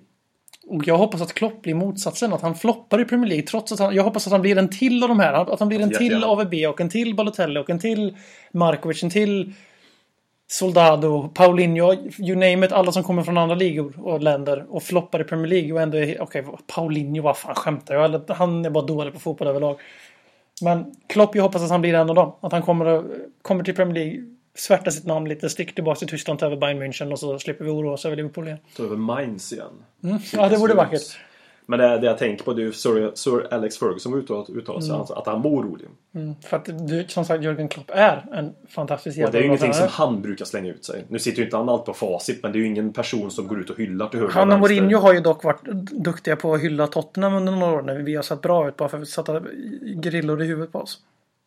[0.67, 2.33] Och jag hoppas att Klopp blir motsatsen.
[2.33, 3.47] Att han floppar i Premier League.
[3.47, 5.53] Trots att han, jag hoppas att han blir en till av de här.
[5.53, 6.27] Att han blir en till Jättegärna.
[6.27, 8.17] AVB och en till Balotelli och en till
[8.53, 9.03] Markovic.
[9.03, 9.53] En till
[10.47, 12.73] Soldado, Paulinho, you name it.
[12.73, 15.99] Alla som kommer från andra ligor och länder och floppar i Premier League och ändå
[15.99, 16.23] är...
[16.23, 18.05] Okej, Paulinho, vad fan skämtar jag?
[18.05, 19.77] Eller, han är bara dålig på fotboll överlag.
[20.61, 22.33] Men Klopp, jag hoppas att han blir en av dem.
[22.41, 23.05] Att han kommer,
[23.43, 26.83] kommer till Premier League, svärtar sitt namn lite, sticker tillbaka till Tyskland, tar över Bayern
[26.83, 28.59] München och så slipper vi oroa oss över Liverpool igen.
[28.77, 29.85] Ta över Mainz igen.
[30.33, 31.19] Ja, det vore vackert.
[31.73, 34.85] Men det, det jag tänker på det är ju Sir, Sir Alex Ferguson uttalat, uttalat
[34.85, 34.95] sig.
[34.95, 35.89] Alltså, att han var orolig.
[36.45, 39.75] För att du, som sagt, Jürgen Klopp är en fantastisk Och det är ju ingenting
[39.75, 41.05] som han brukar slänga ut sig.
[41.09, 43.47] Nu sitter ju inte han allt på facit, men det är ju ingen person som
[43.47, 44.59] går ut och hyllar till höger Han och.
[44.59, 48.15] Mourinho har ju dock varit duktiga på att hylla Tottenham under några år när vi
[48.17, 49.41] har sett bra ut bara för att sätta
[49.97, 50.99] grillor i huvudet på oss.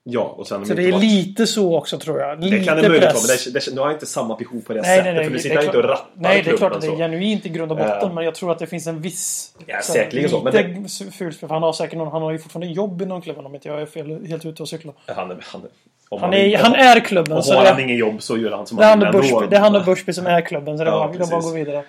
[0.07, 2.43] Ja, och sen Så de det är varit- lite så också tror jag.
[2.43, 4.61] Lite Det kan det möjligt vara, men det, det, nu har jag inte samma behov
[4.61, 5.03] på det Nej, sättet.
[5.05, 5.23] nej, nej.
[5.23, 6.87] för nu det sitter är han inte och rattar Nej, det är klart att det
[6.87, 8.09] är genuint i grund och botten.
[8.09, 8.13] Äh.
[8.13, 9.53] Men jag tror att det finns en viss...
[9.65, 11.37] Ja, så, säkerligen så, men lite fult.
[11.39, 12.11] För han har säkert någon...
[12.11, 14.69] Han har ju fortfarande jobb inom klubben om inte jag är fel, helt ute och
[14.69, 14.93] cyklar.
[15.07, 17.37] Han är, han är, Han inte- är, han är klubben.
[17.37, 19.41] Och har det, han ingen jobb så gör han som det är han vill ändå.
[19.49, 20.77] det är han och Bushby som är klubben.
[20.77, 21.45] Så det Ja, var, de bara precis.
[21.51, 21.83] går vidare.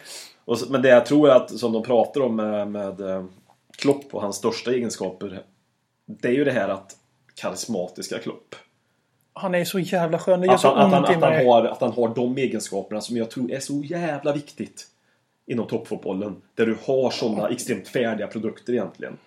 [0.44, 3.24] Och men det jag tror att, som de pratar om med, med eh,
[3.79, 5.40] Klopp och hans största egenskaper.
[6.22, 6.92] Det är ju det här att
[7.40, 8.55] karismatiska Klopp.
[9.33, 10.40] Han är så jävla skön.
[10.40, 12.38] Det gör Att så han, att, han, i att, han har, att han har de
[12.38, 14.87] egenskaperna som jag tror är så jävla viktigt
[15.46, 16.42] inom toppfotbollen.
[16.55, 19.18] Där du har sådana extremt färdiga produkter egentligen.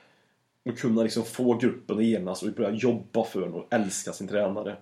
[0.70, 4.76] Och kunna liksom få gruppen att enas och börja jobba för och älska sin tränare.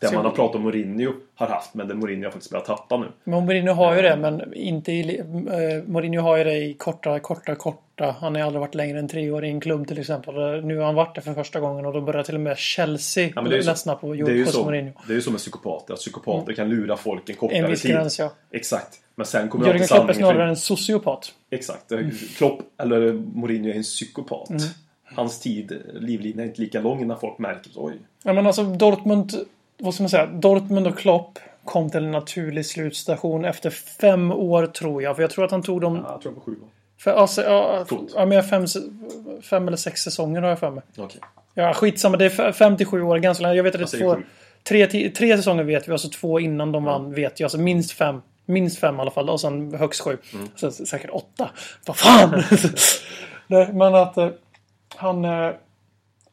[0.00, 2.96] Det man har pratat om Mourinho har haft, men det Mourinho har faktiskt börjat tappa
[2.96, 3.06] nu.
[3.24, 5.20] Men Mourinho har ju det, men inte i...
[5.20, 8.16] Uh, Mourinho har ju det i korta, korta, korta.
[8.20, 10.36] Han har aldrig varit längre än tre år i en klubb till exempel.
[10.36, 12.58] Eh, Nu har han varit det för första gången och då börjar till och med
[12.58, 14.92] Chelsea Ja, ledsna på Jose Mourinho.
[15.06, 15.94] det är ju så med psykopater.
[15.94, 17.90] Att psykopater kan lura folk en kortare En viss tid.
[17.90, 18.32] gräns, ja.
[18.50, 19.00] Exakt.
[19.14, 21.32] Men sen kommer Jürgen Klopp är snarare en sociopat.
[21.50, 21.92] Exakt.
[22.36, 24.50] Klopp, eller Mourinho är en psykopat.
[24.50, 24.62] Mm.
[25.14, 27.94] Hans tid, livlinan är inte lika lång när folk märker oj.
[28.22, 29.32] Ja, men alltså Dortmund...
[29.78, 30.26] Vad ska man säga?
[30.26, 35.16] Dortmund och Klopp kom till en naturlig slutstation efter fem år tror jag.
[35.16, 35.96] För jag tror att han tog dem...
[36.04, 36.68] Ja, jag tror på sju år.
[36.98, 38.64] För, alltså, ja, ja, men fem,
[39.42, 40.82] fem eller sex säsonger har jag för mig.
[40.96, 41.20] Okej.
[41.54, 42.16] Ja, skitsamma.
[42.16, 43.18] Det är fem till sju år.
[43.18, 43.54] Ganska länge.
[43.54, 44.14] Jag vet att det är två...
[44.14, 44.22] sju.
[44.62, 45.92] Tre, tre säsonger vet vi.
[45.92, 47.46] Alltså två innan de vann vet jag.
[47.46, 48.22] Alltså minst fem.
[48.46, 49.30] Minst fem i alla fall.
[49.30, 50.18] Och sen högst sju.
[50.34, 50.48] Mm.
[50.56, 51.50] Så, säkert åtta.
[51.86, 52.42] Vad fan!
[53.46, 54.28] Nej, men att eh,
[54.96, 55.24] han...
[55.24, 55.50] eh,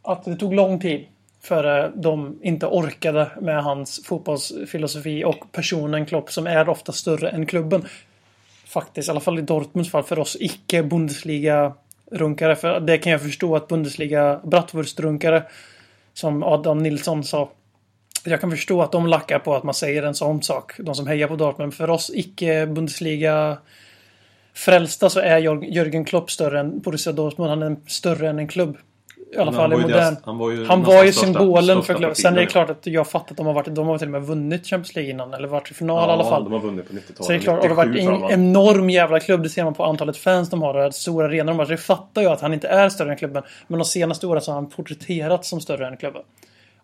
[0.01, 1.07] Att det tog lång tid.
[1.45, 7.29] Före eh, de inte orkade med hans fotbollsfilosofi och personen Klopp som är ofta större
[7.29, 7.85] än klubben.
[8.67, 12.55] Faktiskt, i alla fall i Dortmunds fall för oss icke-Bundesliga-runkare.
[12.55, 15.43] För det kan jag förstå att Bundesliga bratwurstrunkare
[16.13, 17.51] som Adam Nilsson sa.
[18.23, 20.73] Jag kan förstå att de lackar på att man säger en sån sak.
[20.79, 21.73] De som hejar på Dortmund.
[21.73, 23.57] För oss icke-Bundesliga
[24.53, 27.49] frälsta så är Jörgen Klopp större än Borussia Dortmund.
[27.49, 28.77] Han är större än en klubb.
[29.35, 30.15] I alla fall i var modern.
[30.23, 32.15] han var ju Han var ju största- symbolen största för klubben.
[32.15, 34.07] Sen är det klart att jag har fattat att de har varit, de har till
[34.07, 35.33] och med vunnit Champions League innan.
[35.33, 36.43] Eller varit i final i alla fall.
[36.43, 37.25] de har vunnit på 90-talet.
[37.25, 39.43] Så det är klart, och det har varit 97 tror jag, en enorm jävla klubb.
[39.43, 41.65] Det ser man på antalet fans de har och stora arenor de har.
[41.65, 43.43] Så det fattar jag att han inte är större än klubben.
[43.67, 46.21] Men de senaste åren så har han porträtterats som större än klubben.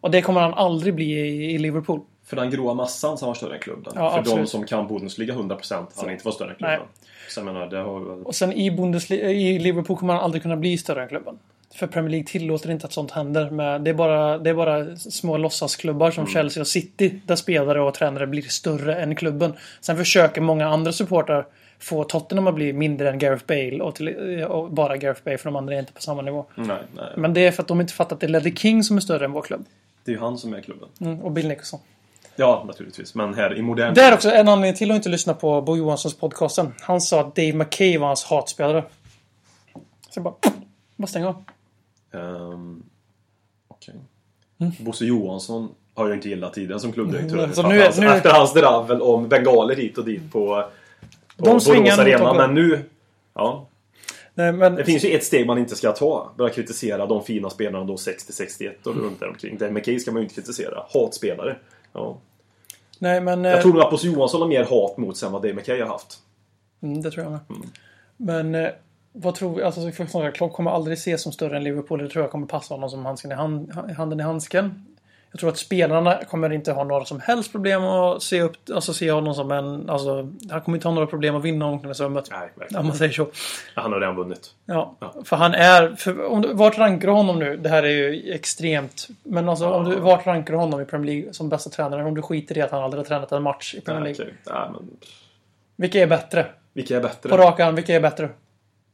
[0.01, 1.99] Och det kommer han aldrig bli i, i Liverpool.
[2.25, 3.93] För den gråa massan som var större än klubben.
[3.95, 4.39] Ja, för absolut.
[4.43, 6.79] de som kan Bundesliga 100% har han inte varit större än klubben.
[6.79, 6.87] Nej.
[7.29, 8.27] Så jag menar, det har...
[8.27, 11.37] Och sen i, Bundesliga, i Liverpool kommer han aldrig kunna bli större än klubben.
[11.75, 13.49] För Premier League tillåter inte att sånt händer.
[13.49, 17.81] Men det, är bara, det är bara små låtsasklubbar som Chelsea och City där spelare
[17.81, 19.53] och tränare blir större än klubben.
[19.81, 21.47] Sen försöker många andra supportrar
[21.79, 25.45] få Tottenham att bli mindre än Gareth Bale och, till, och bara Gareth Bale för
[25.45, 26.45] de andra är inte på samma nivå.
[26.55, 27.05] Nej, nej.
[27.17, 29.01] Men det är för att de inte fattat att det är Ledley King som är
[29.01, 29.65] större än vår klubb.
[30.05, 30.89] Det är ju han som är klubben.
[31.01, 31.79] Mm, och Bill Nicholson.
[32.35, 33.15] Ja, naturligtvis.
[33.15, 33.93] Men här i modern...
[33.93, 36.73] Det är också en anledning till att inte lyssna på Bo Johanssons podcasten.
[36.81, 38.83] Han sa att Dave McKay var hans hatspelare.
[40.09, 40.33] Så jag bara...
[40.95, 41.43] Bara stänga av.
[42.11, 42.83] Um,
[43.67, 43.95] Okej.
[44.79, 47.37] Bosse Johansson har jag inte gillat tidigare som klubbdirektör.
[47.37, 50.45] Mm, så nu hans- nu är- Efter hans dravel om bengaler hit och dit på,
[51.37, 51.67] på De Borås
[51.99, 52.33] Arena.
[52.33, 52.79] Men nu...
[53.33, 53.67] Ja.
[54.33, 54.75] Nej, men...
[54.75, 56.31] Det finns ju ett steg man inte ska ta.
[56.37, 59.57] Börja kritisera de fina spelarna då 60-61 och runt där omkring.
[59.57, 60.83] Det McKay ska man ju inte kritisera.
[60.93, 61.57] Hatspelare.
[61.93, 62.17] Ja.
[62.99, 63.43] Nej, men...
[63.43, 65.53] Jag eh, tror nog att Bosse Johansson har mer hat mot sig än vad Dave
[65.53, 66.19] McKay har haft.
[66.81, 67.39] Mm, det tror jag med.
[68.17, 68.69] Men eh,
[69.13, 69.63] vad tror vi?
[69.63, 69.91] Alltså,
[70.31, 71.99] Klopp kommer aldrig ses som större än Liverpool.
[71.99, 74.85] Det tror jag kommer passa honom som handsken i hand, handen i handsken.
[75.31, 78.93] Jag tror att spelarna kommer inte ha några som helst problem att se upp, alltså
[78.93, 82.27] se honom som en, alltså, han kommer inte ha några problem att vinna omklädningsrummet.
[82.31, 82.79] Nej, verkligen.
[82.79, 83.27] Om man säger så.
[83.75, 84.51] Han har redan vunnit.
[84.65, 84.95] Ja,
[85.25, 87.57] för han är, för, om du, vart rankar du honom nu?
[87.57, 89.07] Det här är ju extremt.
[89.23, 92.05] Men alltså, om du, vart rankar du honom i Premier League som bästa tränare?
[92.05, 94.33] Om du skiter i att han aldrig har tränat en match i Premier Nej, League.
[94.45, 94.53] okej.
[94.53, 94.89] Nej, men...
[95.75, 96.45] Vilka är bättre?
[96.73, 97.29] Vilka är bättre?
[97.29, 98.29] På rak arm, vilka är bättre?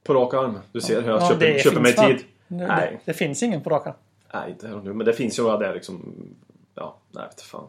[0.08, 0.60] På rak arm.
[0.72, 2.08] Du ser hur jag Ja, köper, det köper mig fan.
[2.08, 2.18] tid.
[2.48, 2.92] Det, Nej.
[3.06, 3.94] det, det finns ingen på rak arm.
[4.34, 4.94] Nej, inte här och nu.
[4.94, 6.14] Men det finns ju några där liksom...
[6.76, 7.68] Ja, nej, vet fan.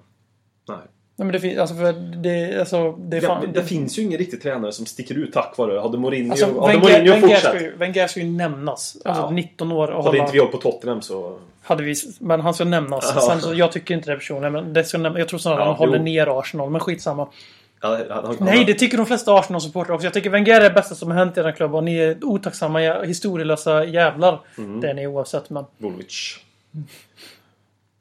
[0.68, 0.76] Nej.
[1.16, 3.42] Nej men det finns, alltså för det, alltså det är Ja, fan...
[3.42, 5.80] men det finns ju ingen riktig tränare som sticker ut tack vare...
[5.80, 7.62] Hade Mourinho, alltså, hade Wenger, Mourinho Wenger, ska fortsatt...
[7.62, 8.96] ju, Wenger ska ju nämnas.
[9.04, 9.30] Alltså Ja.
[9.30, 10.18] 19 år och Hade hålla...
[10.18, 11.38] inte vi hållit på Tottenham så...
[11.62, 13.12] Hade vi, men han ska nämnas.
[13.14, 13.20] Ja.
[13.20, 15.18] Sen så, jag tycker inte det personligen, men det ska nämnas.
[15.18, 16.02] Jag tror snarare Ja, han håller jo.
[16.04, 17.28] ner Arsenal, men skitsamma.
[18.40, 20.06] Nej, det tycker de flesta Arsenal-supportrar också.
[20.06, 21.76] Jag tycker Wenger är det bästa som har hänt i den klubben.
[21.76, 24.40] Och ni är otacksamma, historielösa jävlar.
[24.58, 24.80] Mm.
[24.80, 25.64] Det är ni oavsett, men...
[25.78, 26.38] Volvic.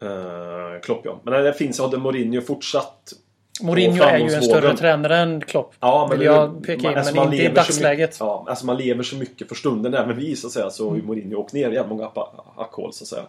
[0.03, 1.19] Uh, Klopp ja.
[1.23, 3.13] Men det finns, hade Mourinho fortsatt...
[3.61, 5.73] Mourinho är ju en större tränare än Klopp.
[5.79, 8.09] Ja, men vill jag peka in, alltså, men inte i dagsläget.
[8.09, 10.69] Mycket, ja, alltså man lever så mycket för stunden även vi så att säga.
[10.69, 11.05] Så har Mm.
[11.05, 12.11] Mourinho åkt ner jävligt många
[12.57, 13.23] ackhål så att säga.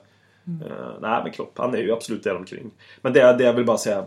[0.47, 0.63] Mm.
[0.63, 2.71] Eh, nej men Klopp, han är ju absolut där omkring.
[3.01, 4.05] Men det, det jag vill bara säga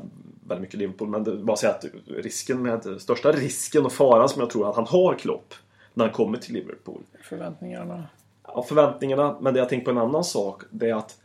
[0.52, 4.40] väldigt mycket Liverpool, men det, bara säga att risken med, största risken och faran som
[4.40, 5.54] jag tror att han har Klopp
[5.94, 7.02] när han kommer till Liverpool.
[7.24, 8.08] Förväntningarna.
[8.48, 11.18] Ja, förväntningarna, men det jag tänker på en annan sak, det är att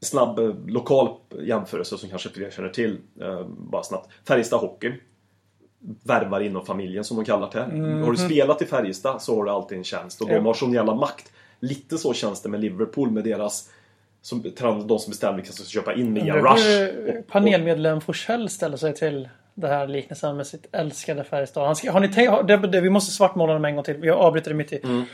[0.00, 4.10] snabb eh, lokal jämförelse som kanske fler känner till, eh, bara snabbt.
[4.28, 4.92] Färjestad Hockey
[6.02, 8.04] värvar inom familjen som de kallar det.
[8.04, 10.72] Har du spelat i Färjestad så har du alltid en tjänst och de har sån
[10.72, 11.32] jävla makt.
[11.60, 13.70] Lite så känns det med Liverpool med deras
[14.26, 14.42] som,
[14.86, 16.82] de som bestämmer vilka som ska köpa in via Rush.
[17.18, 21.66] Och- panelmedlem Forsell ställer sig till det här liknelsen med sitt älskade Färjestad.
[21.66, 23.96] Han har ni tänkt, har- det, det, vi måste svartmåla dem en gång till.
[23.96, 24.80] Vi avbryter det mitt i.
[24.84, 25.04] Mm.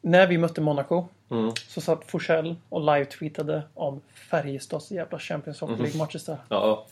[0.00, 1.06] När vi mötte Monaco
[1.68, 5.84] så satt Forsell och live-tweetade om Färjestads jävla Champions Hockey Mm.
[5.84, 6.20] League-matcher.
[6.26, 6.36] där.
[6.48, 6.86] Ja,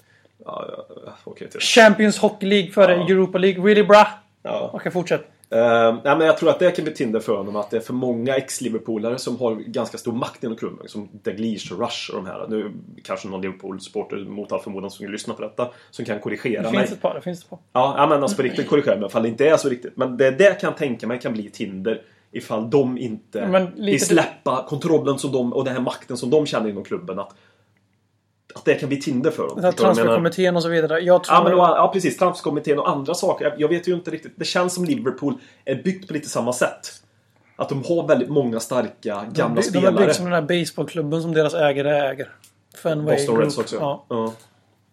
[0.44, 0.66] ja,
[1.06, 1.50] ja, okej.
[1.50, 1.60] till.
[1.60, 3.02] Champions Hockey League före Ja.
[3.08, 3.64] Europa League.
[3.64, 4.08] Really bra?
[4.42, 4.70] Ja.
[4.72, 5.24] Okej, fortsätt.
[5.54, 7.56] Uh, nej, men jag tror att det kan bli Tinder för honom.
[7.56, 10.88] Att det är för många ex-Liverpoolare som har ganska stor makt inom klubben.
[10.88, 12.46] Som Dalglish och Rush och de här.
[12.48, 12.72] Nu
[13.04, 15.68] kanske någon Liverpool-supporter mot all förmodan som vill lyssna på detta.
[15.90, 16.78] Som kan korrigera Det mig.
[16.78, 17.14] finns ett par.
[17.14, 17.58] Det finns ett par.
[17.72, 19.96] Ja, ja, men alltså på riktigt korrigera mig ifall det inte är så riktigt.
[19.96, 22.02] Men det, det kan jag tänka mig kan bli Tinder.
[22.34, 26.46] Ifall de inte men vill släppa kontrollen som de, och den här makten som de
[26.46, 27.18] känner inom klubben.
[27.18, 27.34] Att,
[28.54, 29.72] att det kan bli Tinder för dem.
[29.72, 31.00] Transferkommittén och så vidare.
[31.00, 31.38] Jag tror...
[31.38, 32.16] Ja, men, ja, precis.
[32.16, 33.44] Transferkommittén och andra saker.
[33.44, 34.32] Jag, jag vet ju inte riktigt.
[34.36, 35.34] Det känns som Liverpool
[35.64, 37.02] är byggt på lite samma sätt.
[37.56, 39.92] Att de har väldigt många starka gamla de, de är spelare.
[39.92, 42.28] byggda som den här baseballklubben som deras ägare äger.
[42.82, 43.38] Fenway Boston.
[43.38, 43.72] Red Sox.
[43.72, 44.04] Ja.
[44.08, 44.32] ja.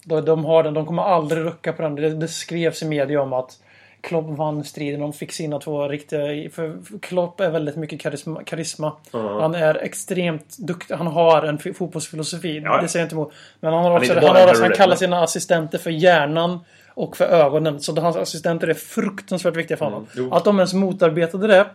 [0.04, 0.74] De, de har den.
[0.74, 1.96] De kommer aldrig rucka på den.
[1.96, 3.58] Det, det skrevs i media om att
[4.02, 5.00] Klopp vann striden.
[5.00, 6.50] De fick sina två riktiga...
[6.50, 8.44] För Klopp är väldigt mycket karisma.
[8.44, 8.94] karisma.
[9.12, 10.96] Han är extremt duktig.
[10.96, 12.62] Han har en fotbollsfilosofi.
[12.64, 12.82] Ja.
[12.82, 13.34] Det säger jag inte emot.
[13.60, 14.14] Men han har också...
[14.14, 16.60] Han, bara har, han kallar sina assistenter för hjärnan
[16.94, 17.80] och för ögonen.
[17.80, 20.08] Så hans assistenter är fruktansvärt viktiga för honom.
[20.18, 21.66] Mm, att de ens motarbetade det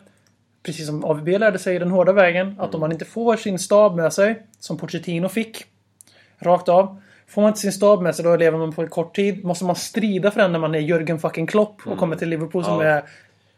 [0.64, 3.96] precis som AVB lärde sig den hårda vägen, att om man inte får sin stab
[3.96, 5.64] med sig, som Pochettino fick,
[6.38, 7.00] rakt av.
[7.28, 9.44] Får man inte sin stab med sig då lever man på en kort tid.
[9.44, 12.64] Måste man strida för den när man är Jürgen fucking Klopp och kommer till Liverpool
[12.64, 12.86] som Mm.
[12.86, 12.92] Ja.
[12.92, 13.02] är...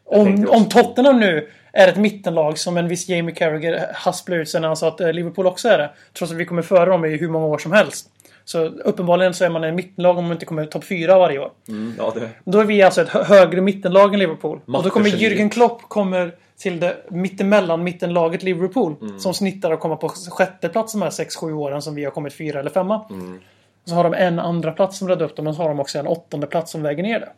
[0.09, 4.61] Om, om Tottenham nu är ett mittenlag som en viss Jamie Carragher hasplade ut sig
[4.61, 5.91] när han sa att eh, Liverpool också är det.
[6.13, 8.09] Trots att vi kommer före dem i hur många år som helst.
[8.45, 11.51] Så uppenbarligen så är man en mittenlag om man inte kommer topp fyra varje år.
[11.69, 14.61] Mm, ja, det, Då är vi alltså ett hö- högre mittenlag än Liverpool.
[14.67, 15.09] Och då kommer.
[15.11, 18.95] Jürgen Klopp kommer till det mittemellan mittenlaget Liverpool.
[19.01, 19.19] Mm.
[19.21, 22.35] Som snittar att komma på sjätte plats de här 6-7 åren som vi har kommit
[22.35, 23.05] fyra eller femma.
[23.11, 23.41] Mm.
[23.87, 25.99] Så har de en andra plats som räddar upp dem och så har de också
[25.99, 27.33] en åttonde plats som väger ner det.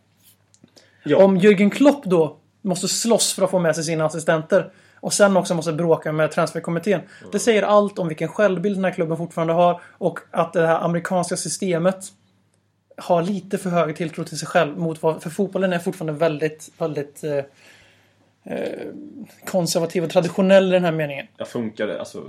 [1.04, 1.24] Ja.
[1.24, 5.37] Om Jürgen Klopp då måste slåss för att få med sig sina assistenter och sen
[5.37, 7.00] också måste bråka med transferkommittén.
[7.32, 10.84] Det säger allt om vilken självbild den här klubben fortfarande har och att det här
[10.84, 12.04] amerikanska systemet
[12.96, 15.22] har lite för hög tilltro till sig själv mot vad...
[15.22, 17.44] För fotbollen är fortfarande väldigt, väldigt eh,
[18.54, 18.87] eh,
[19.44, 21.26] konservativ och traditionell i den här meningen.
[21.37, 21.98] jag funkar det.
[21.98, 22.24] Alltså,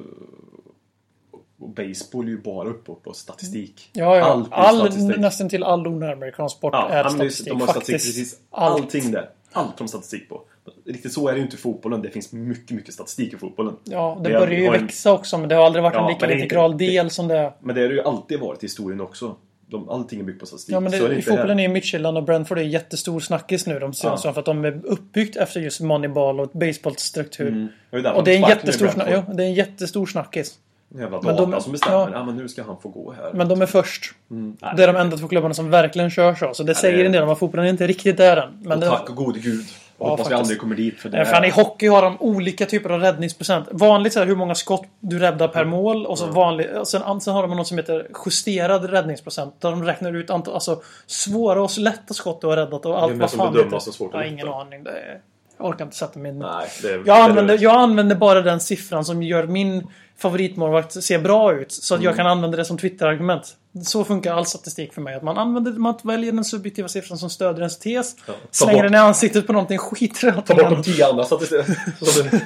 [1.59, 3.89] och baseball är ju bara uppe på statistik.
[3.93, 4.23] Ja, ja.
[4.23, 5.17] Allt all, statistik.
[5.17, 7.47] nästan till all onamerikansk sport Ja, är det statistik.
[7.47, 8.81] de har statistik Faktiskt precis allt.
[8.83, 9.29] allting där.
[9.51, 10.41] Allt de statistik på.
[10.85, 12.01] Riktigt så är det ju inte i fotbollen.
[12.01, 13.73] Det finns mycket, mycket statistik i fotbollen.
[13.83, 16.01] Ja, det Det börjar ju har en- växa också men det har aldrig varit Ja,
[16.01, 17.51] en lika det är inte- integral del som det är.
[17.59, 19.35] Men det har det ju alltid varit i historien också.
[19.67, 20.75] De, allting är byggt på statistik.
[20.75, 21.21] Ja, men det, det i här.
[21.21, 24.33] fotbollen är ju Midtjylland och Brentford är jättestor snackis nu de senaste Ja.
[24.33, 27.47] för att de är uppbyggt efter just Moneyball och baseballstruktur.
[27.47, 27.67] Mm.
[27.91, 29.07] Det Och det är, en jättestor, Brentford.
[29.07, 30.55] sna- ja, det är en jättestor snackis.
[30.95, 31.97] Jävla Men data de- som bestämmer.
[31.97, 32.09] ja.
[32.13, 32.23] Ja.
[32.25, 33.31] men nu ska han få gå här.
[33.33, 34.13] Men de är först.
[34.27, 36.53] Nej, Det är de enda två klubbarna som verkligen kör så.
[36.53, 38.49] Så det säger det- en del om att fotbollen inte riktigt där än.
[38.63, 39.65] Men och det, tack och gode gud.
[39.97, 40.39] Och Ja, hoppas vi faktiskt.
[40.39, 40.99] aldrig kommer dit.
[40.99, 41.31] För det Nej, är...
[41.31, 43.67] Fan, i hockey har de olika typer av räddningsprocent.
[43.71, 46.05] Vanligt så här hur många skott du räddar per mål.
[46.05, 49.61] Och så vanlig, och sen, sen har de något som heter justerad räddningsprocent.
[49.61, 53.13] Där de räknar ut antal, alltså svåra och lätta skott du har räddat och allt
[53.15, 53.89] vad som fan bedömas heter.
[53.89, 54.83] och svårt Jag att har ingen aning.
[54.83, 55.19] Det är,
[55.59, 56.45] jag orkar inte sätta mig in det.
[56.45, 56.89] Nej, det.
[56.89, 61.71] Jag det använder, jag använder bara den siffran som gör min favoritmålvakt se bra ut.
[61.71, 63.55] Så att jag kan använda det som Twitter-argument.
[63.85, 65.15] Så funkar all statistik för mig.
[65.15, 68.15] Att man använder man väljer den subjektiva siffran som stöder ens tes.
[68.25, 68.33] Ja.
[68.33, 71.07] Ta Slänger bort- den i ansiktet på någonting, skiter i Ta allting bort de tio
[71.07, 71.65] andra statistik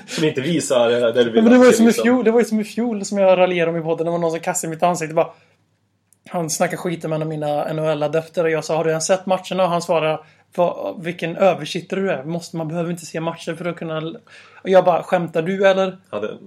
[0.07, 2.23] som, inte visar eh, där du vill Ja, men det var ju som i fjol,
[2.23, 4.05] det var ju som i fjol som jag raljerade om i podden.
[4.05, 5.27] Det var någon som kastade i mitt ansikte bara.
[6.29, 9.25] Han snackade skit med en av mina NHL-adepter och jag sa har du ens sett
[9.25, 9.63] matcherna?
[9.63, 10.19] Och han svarade
[10.55, 12.23] "Vad- vilken översittare du är.
[12.23, 13.97] Måste, man behöver inte se matcher för att kunna...
[14.63, 15.97] Och jag bara skämtar du eller?
[16.11, 16.37] Ja, det,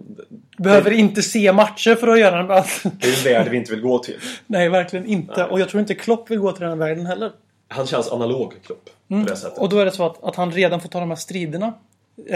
[0.63, 2.45] Behöver inte se matcher för att göra.
[2.45, 4.17] Bara, det är en värld vi inte vill gå till.
[4.47, 5.45] Nej, verkligen inte.
[5.45, 7.33] Och jag tror inte Klopp vill gå till den världen heller.
[7.69, 8.85] Han känns analog, Klopp.
[9.09, 9.53] På det sättet.
[9.53, 9.63] Mm.
[9.63, 11.73] Och då är det så att, att han redan får ta de här striderna.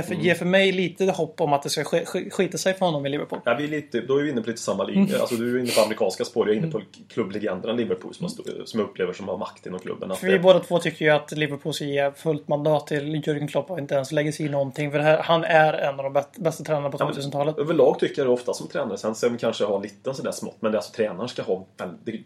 [0.07, 2.87] För- Ger för mig lite hopp om att det ska sk- sk- skita sig för
[2.87, 3.38] honom i Liverpool.
[3.45, 5.09] Ja, vi är lite, då är vi inne på lite samma linje.
[5.09, 5.21] Mm.
[5.21, 8.64] Alltså, du är inne på amerikanska spår, jag är inne på klubblegenderna Liverpool som, stå-
[8.64, 10.16] som jag upplever som har makt inom klubben.
[10.16, 13.49] För vi det- båda två tycker ju att Liverpool ska ge fullt mandat till Jürgen
[13.49, 14.90] Klopp och inte ens lägga sig i någonting.
[14.93, 17.59] För här, han är en av de bäst, bästa tränarna på Ja, men 2000-talet.
[17.59, 18.99] Överlag tycker jag det ofta som tränare.
[18.99, 20.57] Sen ska vi kanske ha lite sådär smått.
[20.61, 21.66] Men det är alltså tränaren ska ha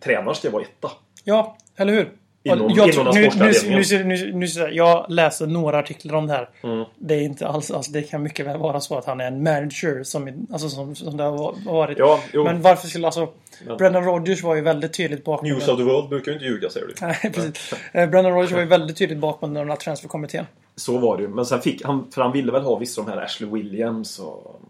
[0.01, 0.91] Tränaren ska vara etta.
[1.25, 2.11] Ja, eller hur?
[2.45, 3.85] Inom- jag, inom den nu, nu, sportavdelningen.
[3.91, 6.49] nu, nu, nu, nu, jag läser några artiklar om det här.
[6.63, 6.85] Mm.
[6.99, 9.43] Det är inte alls, alltså det kan mycket väl vara så att han är en
[9.43, 11.99] manager som, alltså som, som det har varit.
[11.99, 12.21] Ja.
[12.33, 13.29] Men varför skulle alltså...
[13.67, 13.77] Ja.
[13.77, 15.49] Brendan Rodgers var ju väldigt tydligt bakom...
[15.49, 16.95] News of the World brukar ju inte ljuga säger du.
[17.01, 17.75] Nej, precis.
[17.93, 20.47] Eh, Brendan Rodgers var ju väldigt tydligt bakom den här transferkommittén.
[20.77, 21.29] Så var det ju.
[21.29, 24.61] Men sen fick han, för han ville väl ha vissa de här Ashley Williams och...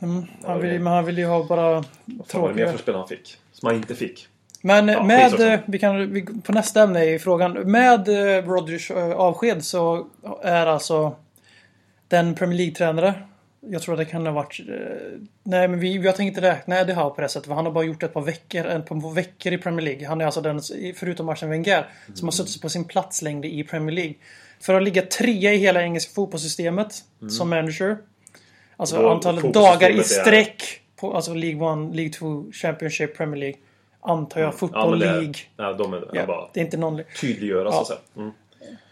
[0.00, 3.36] Han men han ville ju ha bara Vad var det mer för spelare han fick?
[3.52, 4.28] Som han inte fick.
[4.66, 7.52] Men Ja, med, eh, vi kan, vi, på nästa ämne i frågan.
[7.52, 10.06] Med eh, Rodgers eh, avsked så
[10.42, 11.16] är alltså
[12.08, 13.14] den Premier League-tränare.
[13.60, 14.60] Jag tror att det kan ha varit...
[15.42, 17.46] Nej, men vi, jag tänker inte räkna Eddie Howe på det sättet.
[17.46, 20.08] För han har bara gjort ett par veckor, ett par veckor i Premier League.
[20.08, 20.60] Han är alltså den,
[20.94, 24.14] förutom Arsene Wenger, som har suttit på sin plats längre i Premier League.
[24.60, 26.94] För att ligga trea i hela engelska fotbollssystemet
[27.30, 27.96] som manager.
[28.76, 30.62] Alltså Då- antalet dagar i sträck
[30.96, 33.58] på alltså League 1, League 2, Championship, Premier League.
[34.06, 34.54] Antar jag.
[34.54, 35.34] Football men det, League.
[35.56, 37.00] Nej, de är Ja, bara det är inte någon...
[37.20, 37.80] tydliggöra så Ja.
[37.80, 37.98] att säga.
[38.16, 38.30] Mm.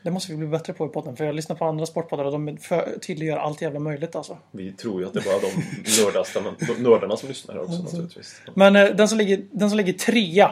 [0.03, 1.16] Det måste vi bli bättre på i podden.
[1.16, 2.59] För jag lyssnar på andra sportpoddar och de
[3.07, 4.38] tydliggör allt jävla möjligt alltså.
[4.50, 7.83] Vi tror ju att det är bara de nördaste, men nördarna som lyssnar här också
[7.83, 8.40] naturligtvis.
[8.55, 10.50] Men eh, den, som ligger, den som ligger trea.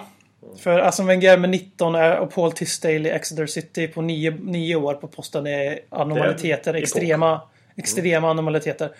[0.59, 4.77] För Aston Wenger med 19 är, och Paul Tisdale i Exeter City på 9, 9
[4.77, 6.75] år på posten är anormaliteter.
[6.75, 7.41] Är extrema,
[7.77, 8.91] extrema anormaliteter.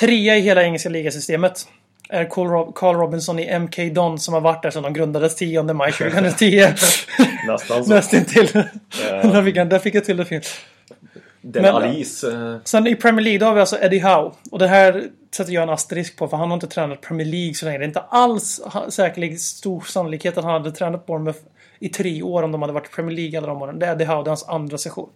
[0.00, 1.68] Trea i hela engelska ligasystemet
[2.08, 5.36] är Carl, Rob, Carl Robinson i MK Don som har varit där sedan de grundades
[5.36, 6.60] 10 maj 2010.
[7.46, 7.90] Nästan så.
[7.94, 8.46] Nästintill.
[9.22, 10.46] där, fick jag, där fick jag till det fint.
[11.40, 12.32] Den Men- Alice...
[12.32, 14.30] Eh, Sen i Premier League då har vi alltså Eddie Howe.
[14.50, 15.04] Och det här
[15.34, 17.78] sätter jag en asterisk på för han har inte tränat Premier League så länge.
[17.78, 21.38] Det är inte alls säkerligen stor sannolikhet att han hade tränat Bournemouth
[21.78, 23.78] i tre år om de hade varit i Premier League alla de åren.
[23.78, 25.08] Det är Eddie Howe, det är hans andra session.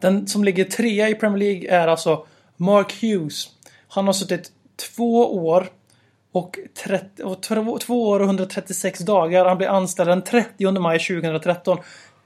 [0.00, 3.48] Den som ligger trea i Premier League är alltså Mark Hughes.
[3.88, 5.66] Han har suttit två år
[6.32, 9.44] och, 30, och två, två år och 136 dagar.
[9.44, 11.78] Han blir anställd den 30 maj 2013.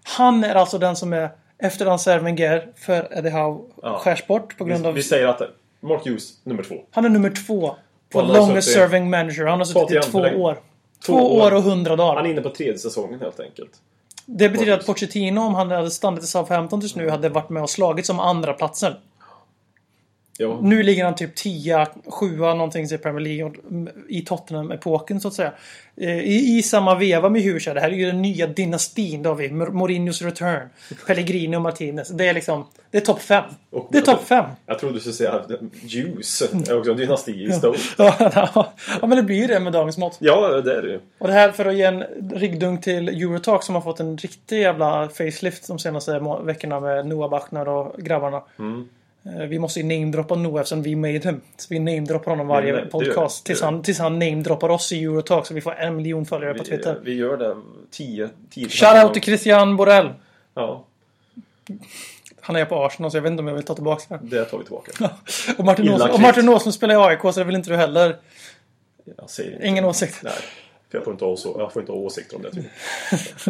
[0.03, 3.99] Han är alltså den som är efter Ansar Wenger för Eddie Howe Ja.
[3.99, 4.95] skärs bort på grund Vi, av...
[4.95, 5.43] vi säger att
[5.81, 6.75] Mark Hughes, nummer två.
[6.91, 7.77] Han är nummer två
[8.13, 9.45] på longest serving manager.
[9.47, 10.55] Han har suttit i två år.
[10.55, 12.17] Två, Två år och 100 dagar.
[12.17, 13.71] Han är inne på tredje säsongen helt enkelt.
[14.27, 14.89] Det betyder Marcus.
[14.89, 18.07] att Pochettino, om han hade stannat i Southampton tills nu, hade varit med och slagit
[18.07, 18.93] som andra platsen.
[20.39, 20.59] Ja.
[20.63, 23.53] Nu ligger han typ 10, 7 någonting i Premier League
[24.09, 25.53] i Tottenham-epoken så att säga.
[25.97, 29.31] Eh, I, I samma veva med här, Det här är ju den nya dynastin då
[29.31, 29.51] har vi.
[29.51, 30.69] Mourinhos return.
[31.07, 32.09] Pellegrini och Martinez.
[32.09, 32.67] Det är liksom...
[32.91, 33.45] Det är topp 5.
[33.71, 34.45] Och- Det är topp 5.
[34.67, 35.43] Jag trodde du skulle säga
[35.83, 37.79] Juice är också en dynasti i Stoke.
[37.99, 40.17] ja, men det blir ju det med dagens mått.
[40.21, 41.01] Ja, det är det ju.
[41.19, 42.03] Och det här för att ge en
[42.35, 47.31] ryggdunk till Eurotalk som har fått en riktig jävla facelift de senaste veckorna med Noah
[47.31, 48.43] Bachner och grabbarna.
[48.59, 48.89] Mm.
[49.27, 51.41] Eh, Vi måste ju namedroppa Noah eftersom vi made him.
[51.57, 53.47] Så vi namedroppar honom varje gör podcast.
[53.47, 56.27] Tills Det gör han, tills han namedroppar oss i Eurotalk så vi får en miljon
[56.27, 57.01] följare på Vi, Twitter.
[57.05, 57.57] vi gör det
[57.91, 60.09] 10 10 Shoutout till Christian Borell.
[60.55, 60.85] Ja,
[62.41, 64.37] Han är på Arsenal så jag vet inte om jag vill ta tillbaka det.
[64.39, 65.11] det tar vi tillbaka.
[65.59, 66.21] Och Martin, Åslund, och.
[66.21, 68.17] Martin Åslund spelar i AIK så det vill inte du heller.
[69.19, 69.67] Jag säger inte.
[69.67, 70.21] Ingen åsikt.
[70.23, 70.33] Nej,
[70.91, 72.65] för jag får inte ha, så, jag får inte ha åsikter om det.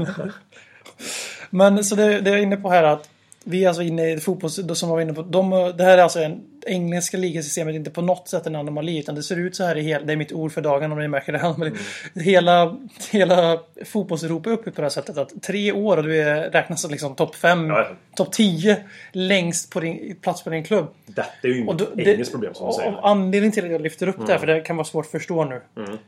[1.51, 3.09] Men så det, det jag är inne på här att
[3.45, 4.61] vi är alltså inne i fotbolls...
[4.79, 5.23] Som var inne på.
[5.23, 8.99] De, det här är alltså en engelska ligasystemet inte på något sätt en anomali.
[8.99, 10.05] Utan det ser ut så här i hela...
[10.05, 11.39] Det är mitt ord för dagen om ni märker det.
[11.39, 11.55] här.
[11.59, 11.77] Men
[12.25, 12.77] Hela,
[13.11, 16.83] hela fotbolls-Europa är uppe på det här sättet att tre år och du är, räknas
[16.83, 17.89] som liksom topp fem, Ja.
[18.17, 18.77] topp tio
[19.13, 20.87] längst på din, plats på din klubb.
[21.07, 22.95] Detta är ju inget engelskt problem som du säger.
[22.97, 25.11] och Anledningen till att jag lyfter upp det här, för det kan vara svårt att
[25.11, 25.61] förstå nu.
[25.77, 25.99] Mm.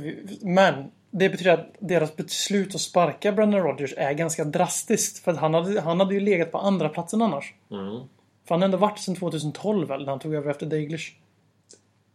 [0.00, 5.18] Vi, men det betyder att deras beslut att sparka Brendan Rodgers är ganska drastiskt.
[5.24, 7.54] För att han hade, han hade ju legat på andra platsen annars.
[7.70, 8.00] Mm.
[8.44, 11.12] För han har ändå varit sedan 2012 väl, när han tog över efter Daglish.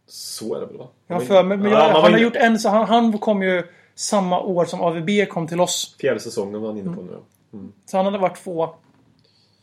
[0.06, 0.88] Så är det väl va?
[1.06, 3.18] Jag har för mig, men Ja, jag, han har inne- gjort en, så han, han
[3.18, 3.64] kom ju
[3.94, 5.96] samma år som AVB kom till oss.
[6.00, 7.18] Fjärde säsongen var han inne på nu.
[7.86, 8.68] Så han hade varit två.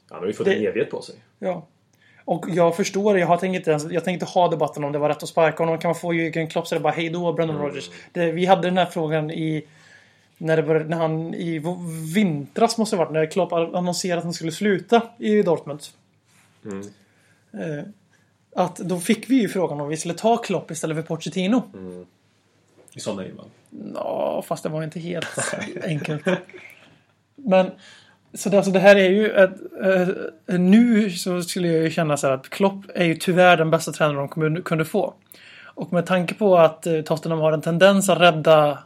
[0.09, 1.15] Han har ju fått Det- en evighet på sig.
[1.39, 1.67] Ja.
[2.25, 3.19] Och jag förstår det.
[3.19, 5.77] Jag, har tänkt ens, jag tänkte ha debatten om det var rätt att sparka honom.
[5.79, 7.89] Kan man få Jürgen Klopp så det bara hej då Brendan Rodgers.
[8.11, 9.67] Det, vi hade den här frågan i...
[10.37, 11.61] När, det började, när han i
[12.15, 15.79] vintras måste det varit när Klopp annonserade att han skulle sluta i Dortmund.
[17.53, 17.85] Eh,
[18.55, 21.63] att då fick vi ju frågan om vi skulle ta Klopp istället för Pochettino.
[22.93, 23.43] Vi sa nej va?
[23.93, 25.53] Ja, fast det var inte helt
[25.83, 26.27] enkelt.
[27.35, 27.71] Men
[28.35, 29.51] så det, alltså det här är ju att
[29.83, 30.09] eh,
[30.47, 33.71] eh, nu så skulle jag ju känna så här att Klopp är ju tyvärr den
[33.71, 35.13] bästa tränaren de kunde, kunde få.
[35.63, 38.77] Och med tanke på att eh, Tottenham har en tendens att rädda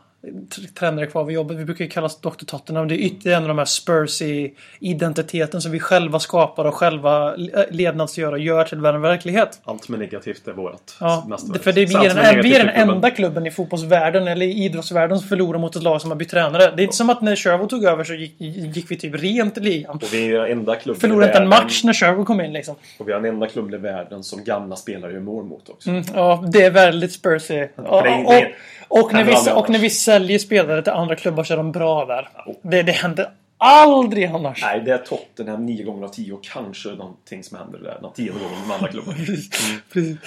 [0.56, 1.58] t- tränare kvar vid jobbet.
[1.58, 2.30] Vi brukar ju kallas Dr.
[2.46, 2.88] Tottenham.
[2.88, 6.76] Det är ytterligare en av de här Spurs i identiteten som vi själva skapar och
[6.76, 9.62] själva le- lednadsgör och gör till en verklighet.
[9.64, 12.60] Allt som är negativt är vårt Ja, det- för det, vi, är den, vi är
[12.66, 16.18] den enda klubben i fotbollsvärlden eller i idrottsvärlden som förlorar mot ett lag som har
[16.18, 16.74] bytt tränare.
[16.76, 18.36] Det är inte som att när Sherwood tog över så gick,
[18.76, 19.96] gick vi typ rent i ligan.
[19.96, 22.54] Och vi är den enda klubben Förlorade inte en världen- match när Sherwood kom in
[22.54, 22.76] liksom.
[22.98, 25.90] Och vi är den enda klubben i världen som gamla spelare gör mål mot också.
[25.90, 27.68] Mm, ja, det är väldigt Spursy.
[27.76, 28.52] Och, och, det-
[28.90, 32.06] och, när vi, och när vi säljer spelare till andra klubbar så är de bra
[32.06, 32.30] där.
[32.62, 34.62] Det, det händer aldrig annars.
[34.62, 37.98] Nej, det är Tottenham nio gånger av tio och kanske någonting som händer där.
[38.02, 39.14] Den tionde gången med andra klubbar.
[39.94, 40.20] Precis.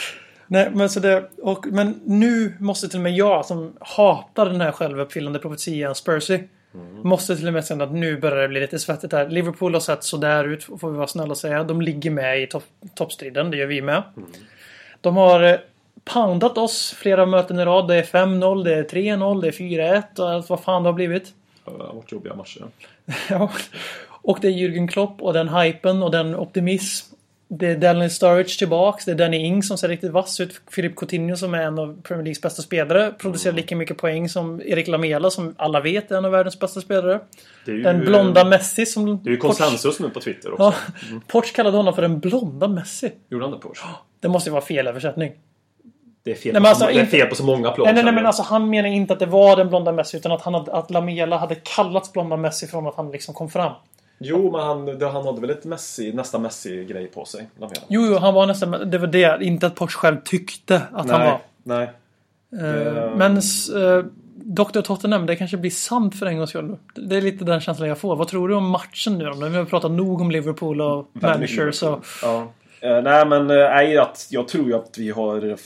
[0.46, 4.60] Nej, men, så det, och, men nu måste till och med jag som hatar den
[4.60, 6.38] här självuppfyllande profetian Spursy.
[7.04, 9.28] Måste till och med säga att nu börjar det bli lite svettigt här.
[9.28, 11.64] Liverpool har sett sådär ut, får vi vara snälla och säga.
[11.64, 14.02] De ligger med i topp, toppstriden, det gör vi med.
[15.00, 15.56] De har eh,
[16.04, 17.88] poundat oss flera möten i rad.
[17.88, 20.94] Det är 5-0, det är 3-0, det är 4-1 och allt vad fan det har
[20.94, 21.32] blivit.
[21.64, 22.64] Det har varit jobbiga matcher.
[23.28, 23.50] Ja.
[24.24, 27.14] Och det är Jürgen Klopp och den hypen och den optimism.
[27.48, 29.04] Det är Daniel Sturridge tillbaks.
[29.04, 30.60] Det är Danny Ings som ser riktigt vass ut.
[30.70, 33.12] Filip Coutinho som är en av Premier Leagues bästa spelare.
[33.18, 36.80] Producerar lika mycket poäng som Erik Lamela som alla vet är en av världens bästa
[36.80, 37.20] spelare.
[37.64, 39.22] Ju, Den blonda Messi som...
[39.24, 40.62] Det är ju konsensus nu på Twitter också.
[40.62, 40.74] Ja,
[41.26, 43.12] Porch kallade honom för den blonda Messi.
[43.28, 43.86] Gjorde han det Porsche?
[44.20, 45.32] Det måste ju vara fel översättning.
[46.24, 47.84] Det är fel, Nej, på, alltså, så, det är fel på så många plan.
[47.84, 50.32] Nej, nej, nej, men alltså han menar inte att det var den blonda Messi utan
[50.32, 53.72] att, han hade, att Lamela hade kallats blonda Messi från att han liksom kom fram.
[54.18, 57.46] Jo, men han, han hade väl ett Messi, nästa Messi-grej på sig.
[57.58, 57.80] Lamela.
[57.88, 58.90] Jo, jo, han var nästan...
[58.90, 59.38] Det var det.
[59.44, 61.38] Inte att Porsche själv tyckte att han nej, var.
[61.62, 61.90] nej.
[62.52, 64.04] Eh, Det- Men uh,
[64.34, 64.80] Dr.
[64.80, 66.76] Tottenham, det kanske blir sant för en gångs skull.
[66.94, 68.16] Det är lite den känslan jag får.
[68.16, 69.30] Vad tror du om matchen nu då?
[69.32, 72.04] Nu har vi pratat nog om Liverpool och managers och...
[72.22, 72.52] Ja.
[72.80, 75.56] Eh, nej, men eh, nej, att jag tror ju att vi har...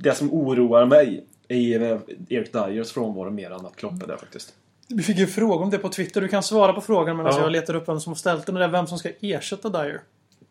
[0.00, 1.98] eh, Det som oroar mig är eh,
[2.28, 4.54] Erik Dyers frånvaro mer än att Klopp är där faktiskt.
[4.88, 6.20] Vi fick ju en fråga om det på Twitter.
[6.20, 7.42] Du kan svara på frågan medan Ja.
[7.42, 8.54] jag letar upp vem som har ställt den.
[8.54, 10.00] Och det är vem som ska ersätta Dyer.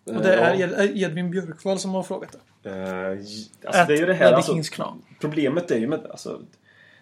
[0.05, 0.67] Och det är Ja.
[0.67, 2.69] Ed- Edvin Björkvall som har frågat det.
[2.69, 4.61] Eh, alltså, det är ju det här, alltså.
[5.21, 6.05] Problemet är ju med...
[6.09, 6.41] Alltså,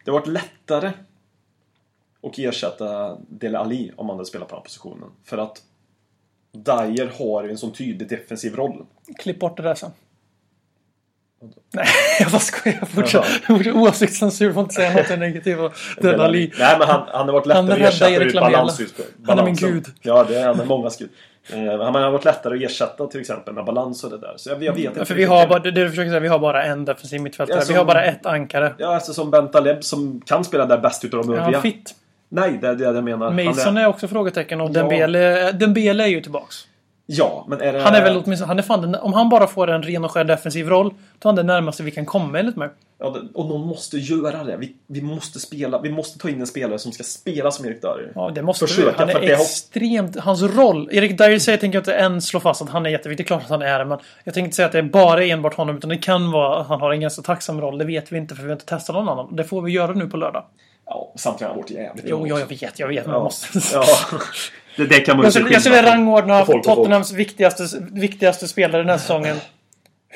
[0.06, 0.92] det har varit lättare
[2.24, 5.10] att ersätta Dele Ali om man hade spelat på den positionen.
[5.24, 5.62] För att
[6.52, 8.86] Dyer har ju en sån tydlig defensiv roll.
[9.20, 9.92] Klipp bort det där sen.
[11.74, 11.86] Nej,
[12.20, 12.86] jag bara skojar.
[12.86, 13.76] Fortsätt.
[13.76, 15.60] Åsiktscensur får inte säga något negativt
[16.02, 16.52] Dele Ali.
[16.60, 18.82] Nej, men han, han har varit lättare att ersätta ur balans.
[19.28, 19.86] Han är min gud.
[20.02, 21.10] Ja, det är han mångas gud.
[21.54, 24.34] Eh, Han har varit lättare att ersätta till exempel med balans och det där.
[24.38, 25.00] Så jag, jag vet inte.
[25.00, 27.58] Ja, för vi har bara, det du försöker säga, vi har bara en defensiv mittfältare.
[27.60, 28.74] Ja, vi har bara ett ankare.
[28.78, 31.58] Ja, alltså som Bentaleb som kan spela där bäst utav de övriga.
[31.58, 31.96] han fit?
[32.30, 33.32] Nej, det är det jag menar.
[33.46, 33.82] Mason är...
[33.82, 34.74] är också frågetecken och Ja.
[34.74, 36.56] Dembele, Dembele är ju tillbaks.
[37.10, 37.82] Ja, men är det...
[37.82, 40.12] Han är väl åtminstone, han är fan den, om han bara får en ren och
[40.12, 40.90] skär defensiv roll,
[41.20, 42.70] då är han det närmaste vi kan komma enligt mig.
[43.00, 44.58] Ja, och någon måste göra det.
[44.58, 45.82] Vi, vi måste spela.
[45.82, 48.12] Vi måste ta in en spelare som ska spela som Erik Dyer.
[48.16, 49.14] Ja, det måste Försöka, vi.
[49.14, 50.20] Han är det har- extremt...
[50.20, 50.90] Hans roll...
[50.92, 53.28] Erik Dyer säger, tänker jag inte än slå fast att han är jätteviktig.
[53.28, 55.54] Klart att han är det, men jag tänker inte säga att det är bara enbart
[55.54, 57.78] honom, utan det kan vara att han har en ganska tacksam roll.
[57.78, 59.36] Det vet vi inte, för vi har inte testat någon annan.
[59.36, 60.44] Det får vi göra nu på lördag.
[60.86, 63.24] Ja, samtidigt har han varit jävligt Jo, jag vet, jag vet, men Ja.
[63.24, 63.60] måste...
[63.74, 63.84] ja.
[64.78, 66.76] Det, det kan man Jag skulle, jag skulle rangordna På folk och folk.
[66.78, 69.38] Tottenhams viktigaste, viktigaste spelare den här säsongen.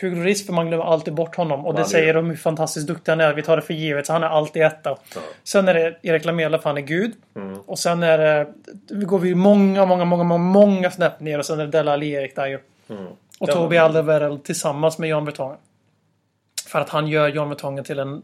[0.01, 1.66] Hugo Lloris, för man glömmer alltid bort honom.
[1.66, 3.34] Och det Ja, säger de hur fantastiskt duktig han är.
[3.34, 4.97] Vi tar det för givet, så han är alltid etta.
[5.43, 7.12] Sen är det Erik Lamela, för han är gud.
[7.36, 7.57] Mm.
[7.66, 8.47] Och sen är det...
[8.89, 11.39] Vi går vi många, många, många, många, många snäpp ner.
[11.39, 12.59] Och sen är det Della Ali, Erik Dyer.
[12.88, 13.07] Och Mm.
[13.39, 15.57] Ja, Toby men- Alderweireld tillsammans med Jan Vertongen.
[16.72, 18.22] För att han gör Jan Vertongen till, en,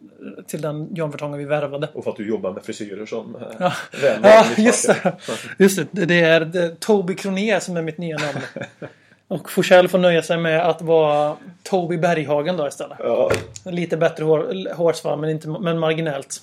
[0.47, 1.89] till den Jan Vertongen vi värvade.
[1.93, 3.35] Och för att du jobbar med frisyrer som...
[3.35, 5.13] eh, Ja, vän ja just det.
[5.59, 6.05] Just det.
[6.05, 8.37] Det är, det Toby Kronér som är mitt nya namn.
[9.27, 12.97] Och Forsell får nöja sig med att vara Toby Berghagen då istället.
[12.99, 13.31] Ja,
[13.65, 16.41] Lite bättre hår, hårsvall men, inte, men marginellt.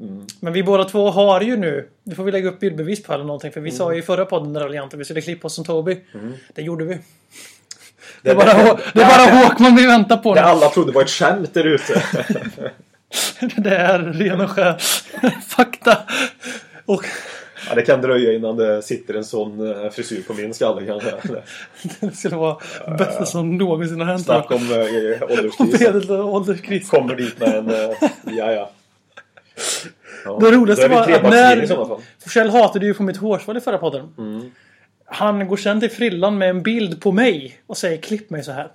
[0.00, 0.26] Mm.
[0.40, 3.24] Men vi båda två har ju nu, det får vi lägga upp bildbevis på eller
[3.24, 3.52] någonting.
[3.52, 3.78] För vi Mm.
[3.78, 6.00] sa ju i förra podden där att vi skulle klippa oss som Toby.
[6.54, 6.98] Det gjorde vi.
[8.22, 8.44] Det är bara,
[8.94, 12.02] det är bara Håkman vi väntar på Det alla trodde var ett skämt där ute.
[13.56, 14.76] Det är ren och skär
[15.48, 15.98] fakta.
[16.86, 17.04] Och
[17.68, 21.12] Ja, det kan dröja innan det sitter en sån eh, frisyr på min skalle kanske.
[22.00, 22.56] det skulle vara
[22.86, 24.24] det bästa som någonsin har hänt.
[24.24, 25.80] Snacka om eh, ålderskris.
[25.80, 26.90] Medel och ålderskris.
[26.90, 27.70] Kommer dit med en...
[27.70, 27.90] eh,
[28.24, 28.70] Ja, ja.
[30.24, 30.38] ja.
[30.40, 31.66] Det roligaste var att när...
[32.22, 34.08] Forsell hatade ju på mitt hårsvall i förra podden.
[34.18, 34.50] Mm.
[35.10, 38.52] Han går sen till frillan med en bild på mig och säger klipp mig så
[38.52, 38.68] här.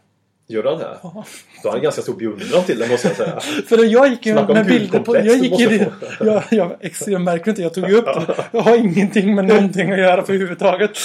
[0.47, 0.97] Gör han det?
[1.01, 3.39] Då har han ganska stor beundran till det måste jag säga.
[3.67, 5.17] För jag gick ju med bilder på...
[5.17, 5.79] Jag gick ju...
[5.79, 5.91] få.
[6.25, 8.43] Jag, jag, ex- jag märker inte, jag tog ju upp det.
[8.51, 10.97] Jag har ingenting med någonting att göra för överhuvudtaget.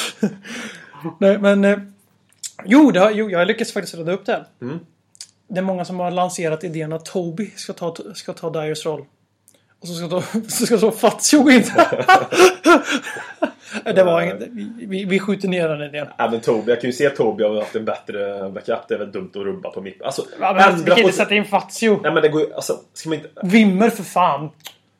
[1.18, 1.64] Nej, men...
[1.64, 1.78] eh,
[2.64, 4.47] Jo, det har, jo, jag lyckats faktiskt rädda upp det här.
[4.62, 4.78] Mm.
[5.49, 9.05] Det är många som har lanserat idén att Toby ska ta, ska ta Dyers roll.
[9.81, 11.64] Och så ska, då, så ska så Fazio gå in.
[13.85, 14.37] Det var inget,
[14.79, 16.07] vi, vi, skjuter ner den idén.
[16.18, 18.89] Ja, men Toby, jag kan ju se att Toby har haft en bättre backup.
[18.89, 20.03] Det är väl dumt att rubba på mitt...
[20.03, 22.01] Alltså, Ja, men vi kan inte sätta in Fazio.
[22.03, 22.55] Nej men det går ju...
[22.55, 23.31] Alltså, ska man inte...
[23.43, 24.51] Vimmer för fan.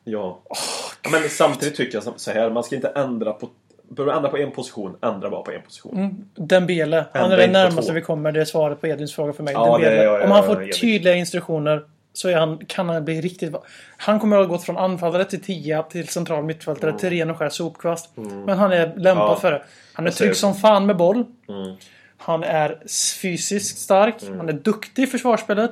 [0.03, 0.41] Ja.
[1.03, 3.49] Ja, Men samtidigt tycker jag så här, man ska inte ändra på...
[3.89, 6.25] Behöver ändra på en position, ändra bara på en position.
[6.35, 7.05] Dembele.
[7.13, 8.31] Han är det närmaste vi kommer.
[8.31, 9.53] Det är svaret på Edvins fråga för mig.
[9.53, 13.21] Ja, det är jag- Om han får tydliga instruktioner så är han, kan han bli
[13.21, 13.55] riktigt...
[13.97, 17.37] Han kommer att ha gått från anfallare till tia till central mittfältare till ren och
[17.37, 18.09] skär sopkvast.
[18.15, 19.17] Men han är lämpad Mm.
[19.17, 19.35] Ja.
[19.35, 19.63] för det.
[19.93, 21.25] Han är trygg som fan med boll.
[21.49, 21.75] Mm.
[22.17, 22.81] Han är
[23.21, 24.15] fysiskt stark.
[24.37, 25.71] Han är duktig i försvarsspelet.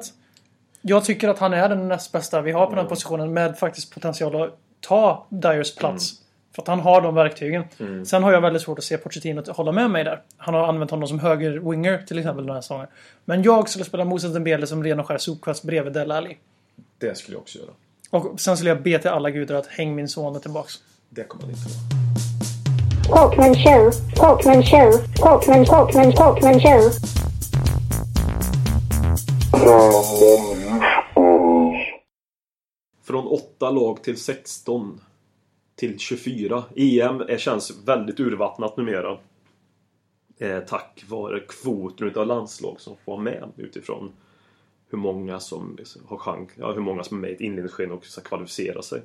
[0.82, 2.90] Jag tycker att han är den näst bästa vi har på den Mm.
[2.90, 6.14] positionen med faktiskt potential att ta Dyers plats.
[6.60, 7.64] För att han har de verktygen.
[7.80, 8.06] Mm.
[8.06, 10.22] Sen har jag väldigt svårt att se Pochettino att hålla med mig där.
[10.38, 12.88] Han har använt honom som höger-winger till exempel den här säsongen.
[13.26, 16.38] Men jag skulle spela Moses Dembele som ren och skär sopkvast bredvid Dele Alli.
[16.98, 17.70] Det skulle jag också göra.
[18.10, 20.74] Och sen skulle jag be till alla gudar att häng min son är tillbaks.
[21.10, 23.18] Det kommer han inte göra.
[23.18, 26.92] Talkman show, Talkman show, Talkman, Talkman, Talkman show.
[33.04, 35.02] Från 8 lag till 16
[35.80, 36.64] till 24.
[36.76, 39.18] EM är, känns väldigt urvattnat numera.
[40.38, 44.12] Eh, tack vare kvoten utav landslag som får vara med utifrån
[44.90, 47.94] hur många som liksom har chans, ja, hur många som är med i ett inledningsskede
[47.94, 49.02] och ska kvalificera sig.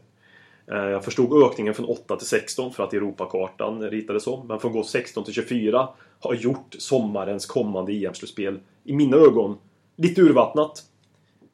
[0.67, 4.47] Eh, jag förstod ökningen från 8 till 16 för att Europakartan ritades om.
[4.47, 5.89] Men från gå 16 till 24
[6.21, 9.59] har gjort sommarens kommande EM-slutspel i mina ögon
[9.97, 10.83] lite urvattnat.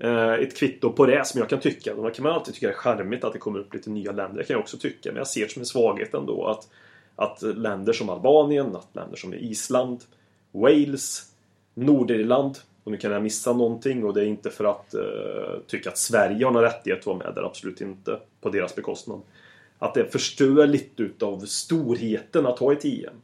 [0.03, 1.95] Eh, ett kvitto på det som jag kan tycka.
[1.95, 4.39] Man kan man alltid tycka det är charmigt att det kommer upp lite nya länder.
[4.39, 5.09] Det kan jag också tycka.
[5.09, 6.69] Men jag ser det som en svaghet ändå att,
[7.17, 10.01] att länder som Albanien, att länder som Island,
[10.53, 11.33] Wales,
[11.75, 15.89] Nordirland och nu kan jag missa någonting och det är inte för att uh, tycka
[15.89, 18.21] att Sverige har någon rättighet att vara med där, absolut inte.
[18.41, 19.21] På deras bekostnad.
[19.79, 23.15] Att det förstör lite utav storheten att ha ett EM.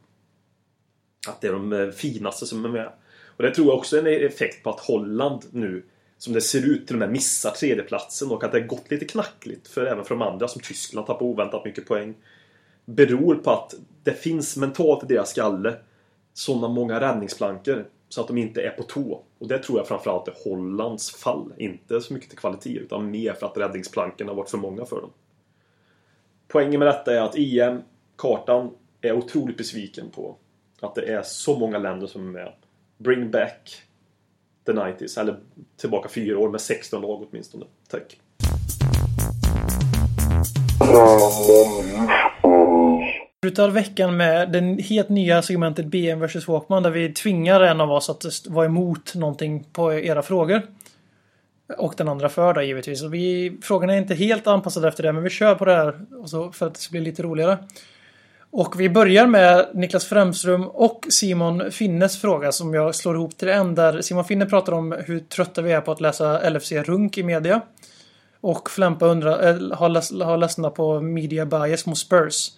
[1.27, 2.89] Att det är de eh, finaste som är med.
[3.25, 5.83] Och det tror jag också är en effekt på att Holland nu,
[6.17, 9.05] som det ser ut, till och med missar tredjeplatsen och att det har gått lite
[9.05, 12.15] knackligt för även för de andra, som Tyskland tappar oväntat mycket poäng.
[12.85, 15.75] Beror på att det finns mentalt i deras skalle
[16.33, 19.23] sådana många räddningsplankor så att de inte är på tå.
[19.39, 21.53] Och det tror jag framförallt är Hollands fall.
[21.57, 25.01] Inte så mycket till kvalitet utan mer för att räddningsplankorna har varit för många för
[25.01, 25.11] dem.
[26.47, 30.35] Poängen med detta är att EM-kartan är otroligt besviken på
[30.79, 32.53] att det är så många länder som är med.
[32.97, 33.83] Bring back
[34.67, 35.39] the 90s, eller
[35.77, 37.65] tillbaka fyra år med 16 lag åtminstone.
[37.89, 38.17] Tack.
[43.47, 47.91] slutar veckan med det helt nya segmentet BM vs Walkman där vi tvingar en av
[47.91, 50.61] oss att vara emot någonting på era frågor.
[51.77, 53.03] Och den andra för då givetvis.
[53.03, 55.99] Och vi, frågorna är inte helt anpassade efter det men vi kör på det här
[56.21, 57.57] och så för att det ska bli lite roligare.
[58.51, 63.49] Och vi börjar med Niklas Främström och Simon Finnes fråga som jag slår ihop till
[63.49, 67.17] en där Simon Finne pratar om hur trötta vi är på att läsa LFC Runk
[67.17, 67.61] i media.
[68.41, 72.51] Och Flempa undrar, äh, har, läs, har ledsnat på media bias mot Spurs.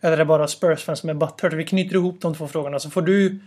[0.00, 1.52] Eller är det bara Spurs-fans som är butthurt?
[1.52, 3.40] Vi knyter ihop de två frågorna så får du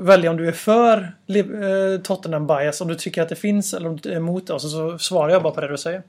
[0.00, 3.88] välja om du är för eh, Tottenham bias, om du tycker att det finns eller
[3.88, 4.52] om du är emot det.
[4.52, 6.02] Och så, så svarar jag bara på det du säger.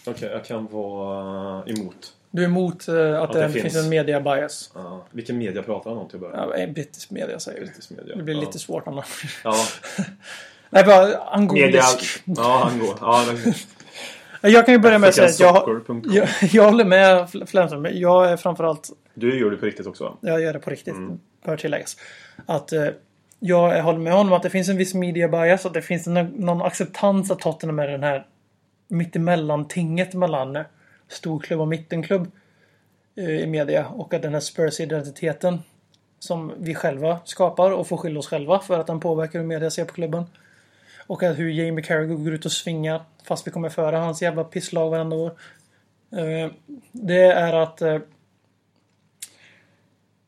[0.00, 2.12] Okej, okay, jag kan vara eh, emot.
[2.30, 3.76] Du är emot uh, att, att, det, det finns.
[3.76, 4.70] en media bias?
[4.74, 5.06] Ja.
[5.10, 6.60] Vilken media pratar han om till att börja med?
[6.60, 8.16] Ja, brittisk media säger brittisk media.
[8.16, 8.40] Det blir ja.
[8.40, 9.40] lite svårt annars.
[9.44, 9.54] Ja.
[10.70, 12.22] Nej, bara angolisk.
[12.24, 12.42] Media...
[12.42, 12.96] Ja, angol.
[13.00, 13.24] Ja,
[14.48, 17.86] jag kan ju börja med att säga att jag, jag, jag håller med Flemström.
[17.92, 18.90] Jag är framförallt...
[19.14, 20.16] Du gör det på riktigt också?
[20.20, 20.94] Jag gör det på riktigt.
[20.94, 21.20] Mm.
[21.44, 21.96] Bör tilläggas.
[22.46, 22.86] Att eh,
[23.38, 25.66] jag håller med honom att det finns en viss media bias.
[25.66, 28.26] Att det finns en, någon acceptans att Tottenham är den här
[28.88, 30.58] mittemellan-tinget mellan
[31.10, 32.30] storklubb och mittenklubb
[33.16, 33.88] eh, i media.
[33.88, 35.58] Och att den här Spurs-identiteten
[36.18, 39.70] som vi själva skapar och får skylla oss själva för att den påverkar hur media
[39.70, 40.24] ser på klubben.
[41.06, 44.44] Och att hur Jamie Carragher går ut och svingar fast vi kommer före hans jävla
[44.44, 45.32] pisslag varenda år.
[46.12, 46.52] Eh,
[46.92, 47.98] det är att eh,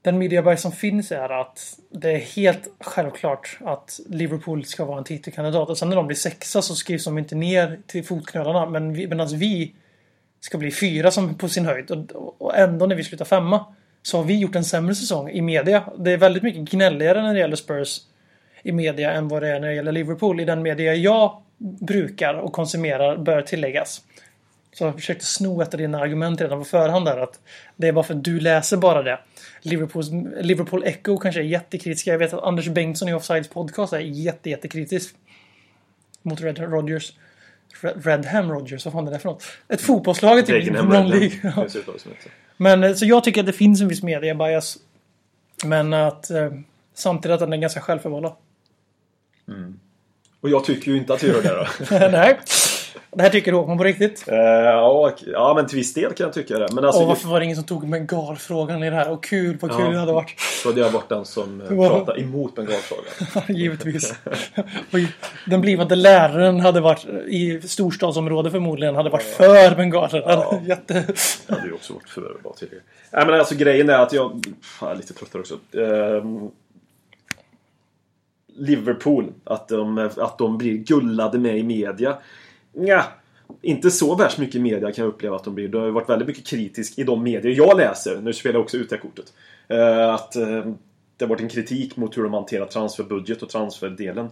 [0.02, 5.04] den mediaberg som finns är att det är helt självklart att Liverpool ska vara en
[5.04, 5.68] titelkandidat.
[5.68, 8.66] Och sen när de blir sexa så skrivs de inte ner till fotknölarna.
[8.66, 9.74] Men vi, medan alltså vi
[10.44, 11.90] ska bli fyra som på sin höjd.
[11.90, 13.64] Och, och ändå när vi slutar femma
[14.02, 15.84] så har vi gjort en sämre säsong i media.
[15.98, 18.00] Det är väldigt mycket gnälligare när det gäller Spurs
[18.62, 20.40] i media än vad det är när det gäller Liverpool.
[20.40, 24.02] I den media jag brukar och konsumerar bör tilläggas.
[24.72, 27.18] Så jag försökte sno ett av dina argument redan på förhand där.
[27.18, 27.40] Att
[27.76, 29.18] det är bara för att du läser bara det.
[29.60, 32.10] Liverpools, Liverpool Echo kanske är jättekritiska.
[32.10, 35.14] Jag vet att Anders Bengtsson i Offsides podcast är jätte, jättekritisk.
[36.22, 37.12] Mot Red Rodgers.
[37.80, 39.44] Redham Rodgers, vad fan är det för något?
[39.68, 41.40] Ett fotbollslag i typ någon League.
[42.56, 44.78] Men eh, så jag tycker att det finns en viss media bias.
[45.64, 46.50] Men att eh,
[46.94, 48.32] samtidigt att den är ganska självförvållad.
[49.48, 49.80] Mm.
[50.40, 52.08] Och jag tycker ju inte att vi gör det då.
[52.08, 52.38] Nej.
[53.16, 54.28] Det här tycker Håkman på riktigt?
[54.28, 56.68] Uh, ja, ja, men till viss del kan jag tycka det.
[56.72, 59.10] Men alltså, och varför var det ingen som tog bengalfrågan i det här?
[59.10, 60.40] Och kul på kul ja, det hade varit.
[60.40, 63.04] Så hade jag varit den som eh, pratade emot bengalfrågan.
[63.56, 64.14] Givetvis.
[64.92, 64.98] och
[65.46, 70.22] den blivande läraren hade varit i storstadsområde förmodligen hade varit för bengaler.
[70.26, 70.60] Ja.
[70.66, 71.04] Jätte...
[71.46, 72.82] Jag hade ju också varit för bara tidigare.
[73.10, 74.46] Nej men alltså grejen är att jag...
[74.80, 75.58] jag är lite tröttare också.
[75.72, 76.50] Um,
[78.54, 82.18] Liverpool, att de, att de blir gullade med i media.
[82.72, 83.04] Ja,
[83.62, 85.68] inte så värst mycket media kan jag uppleva att de blir.
[85.68, 88.20] Det har ju varit väldigt mycket kritisk i de medier jag läser.
[88.20, 89.32] Nu spelar jag också ut det här kortet.
[89.68, 90.66] Eh, att eh,
[91.16, 94.28] det har varit en kritik mot hur de hanterar transferbudget och transferdelen.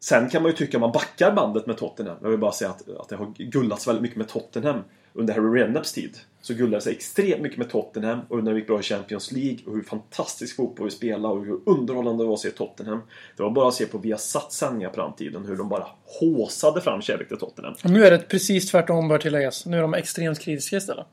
[0.00, 2.16] Sen kan man ju tycka, om man backar bandet med Tottenham.
[2.22, 4.80] Jag vill bara säga att, att det har gullats väldigt mycket med Tottenham
[5.14, 6.16] under Harry Redknapps tid.
[6.40, 9.32] Så gullade det sig extremt mycket med Tottenham och när det gick bra i Champions
[9.32, 13.02] League och hur fantastisk fotboll vi spelade och hur underhållande det var att se Tottenham.
[13.36, 15.86] Det var bara att se på Viasat sändningar på den tiden hur de bara
[16.20, 17.74] håsade fram kärlek till Tottenham.
[17.84, 19.66] Nu är det precis tvärtom bör tilläggas.
[19.66, 21.06] Nu är de extremt kritiska istället.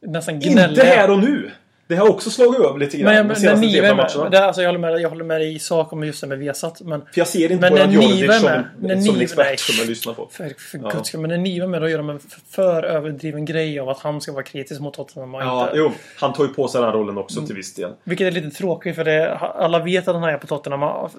[0.00, 0.68] Nästan gnälliga.
[0.68, 1.50] Inte här och nu!
[1.88, 4.68] Det har också slagit över lite grann men, när ni är med, det, alltså, jag,
[4.68, 6.80] håller med, jag håller med dig i sak om just det med Viasat.
[6.80, 9.74] Men, för jag ser inte men göra det som, när som en expert nej, som
[9.78, 10.28] jag lyssnar på.
[10.32, 10.90] För, för ja.
[10.90, 12.20] guds men när ni var med då gör de en
[12.50, 15.78] för överdriven grej av att han ska vara kritisk mot Tottenham ja, inte...
[15.78, 17.90] Jo, han tar ju på sig den rollen också till viss del.
[18.04, 21.10] Vilket är lite tråkigt för det, alla vet att han är på Tottenham.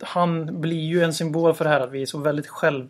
[0.00, 2.88] Han blir ju en symbol för det här att vi är så väldigt själv,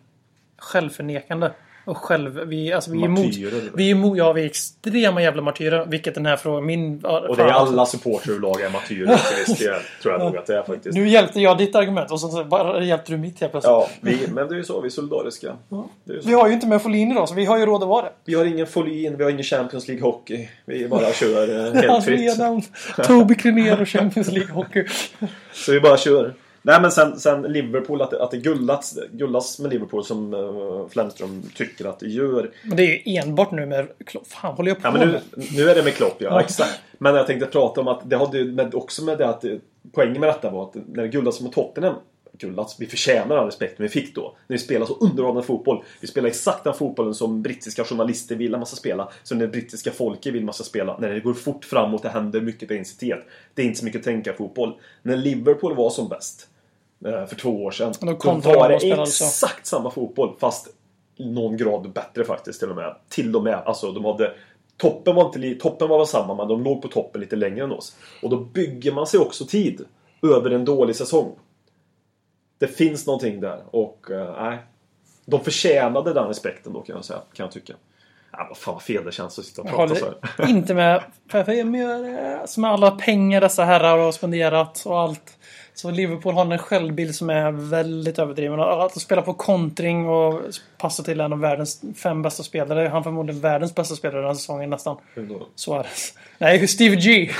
[0.57, 1.49] självförnekande.
[1.91, 3.35] Och själv, vi, alltså, vi är emot,
[3.75, 5.85] vi är emot, ja vi är extrema jävla martyrer.
[5.85, 7.05] Vilket den här frågan, min...
[7.05, 9.07] Och det är alla supportrar lag är martyrer.
[9.47, 10.97] det tror jag nog att det är faktiskt.
[10.97, 13.71] Nu hjälpte jag ditt argument och så bara hjälpte du mitt helt plötsligt.
[13.71, 15.55] Ja, vi, men det är ju så, vi är solidariska.
[15.69, 15.89] Ja.
[16.09, 18.05] Är vi har ju inte med Folin idag så vi har ju råd att vara
[18.05, 18.11] det.
[18.25, 20.49] Vi har ingen Folin, vi har ingen Champions League Hockey.
[20.65, 22.39] Vi bara kör eh, helt fritt.
[23.07, 24.85] Tobi Krynér och Champions League Hockey.
[25.53, 26.33] så vi bara kör.
[26.61, 30.87] Nej men sen, sen Liverpool, att det, att det gullats, gullas med Liverpool som uh,
[30.89, 32.51] Flemström tycker att det gör.
[32.63, 34.27] Men det är ju enbart nu med Klopp.
[34.27, 35.21] Fan, håller jag på Ja, men nu, med?
[35.55, 36.29] nu är det med Klopp, ja.
[36.29, 36.41] Ja.
[36.41, 36.81] Exakt.
[36.97, 39.51] Men jag tänkte prata om att det hade med, också med det att eh,
[39.91, 41.95] poängen med detta var att när det gullades med Tottenham
[42.41, 44.35] gullats, vi förtjänar all respekten vi fick då.
[44.47, 45.83] När vi spelar så underhållande fotboll.
[45.99, 49.11] Vi spelar exakt den fotbollen som brittiska journalister vill att man ska spela.
[49.23, 50.97] Som det brittiska folket vill man ska spela.
[50.97, 53.19] När det går fort framåt, det händer mycket intensitet.
[53.53, 54.73] Det är inte så mycket tänka fotboll.
[55.01, 56.50] När Liverpool var som bäst eh,
[57.01, 57.93] för två år sedan.
[57.99, 60.35] då Då var de det exakt samma fotboll.
[60.39, 60.67] Fast
[61.17, 62.95] någon grad bättre faktiskt till och med.
[63.09, 63.61] Till och med.
[63.65, 64.33] Alltså de hade
[64.81, 67.95] Toppen var, inte toppen var samma men de låg på toppen lite längre än oss.
[68.21, 69.85] Och då bygger man sig också tid.
[70.21, 71.35] Över en dålig säsong.
[72.57, 74.57] Det finns någonting där och eh, nej.
[75.25, 77.19] de förtjänade den respekten då kan jag säga.
[77.33, 77.73] Kan jag tycka.
[78.31, 80.05] Ja, vad fan vad fel det känns att sitta och Jag prata så
[80.37, 80.49] här.
[80.49, 81.03] inte med.
[81.33, 82.47] Gör det?
[82.47, 85.37] Som alla pengar dessa herrar har spenderat och allt.
[85.81, 88.59] Så Liverpool har en självbild som är väldigt överdriven.
[88.59, 90.41] Att spela på kontring och
[90.77, 92.87] passa till en av världens fem bästa spelare.
[92.87, 94.97] Han förmodligen världens bästa spelare den här säsongen nästan.
[95.55, 96.13] Suarez.
[96.37, 97.29] Nej, Steve G.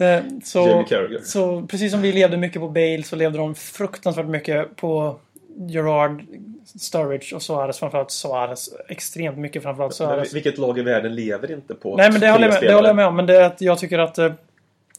[0.00, 0.84] Eh, så,
[1.22, 5.16] så precis som vi levde mycket på Bale så levde de fruktansvärt mycket på
[5.56, 6.22] Gerard,
[6.80, 7.78] Sturridge och Suarez.
[7.78, 8.70] Framförallt Suarez.
[8.88, 10.34] Extremt mycket framförallt Men Suarez.
[10.34, 12.88] vilket lag i världen lever inte på Nej men det håller, jag med, det håller
[12.88, 13.16] jag med om.
[13.16, 14.32] Men det är att jag tycker att eh,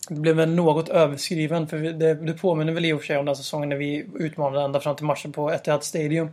[0.09, 1.67] det blev väl något överskriven.
[1.67, 4.65] För det, det påminner väl i och för sig om den säsongen när vi utmanade
[4.65, 6.29] ända fram till matchen på Etihad Stadium.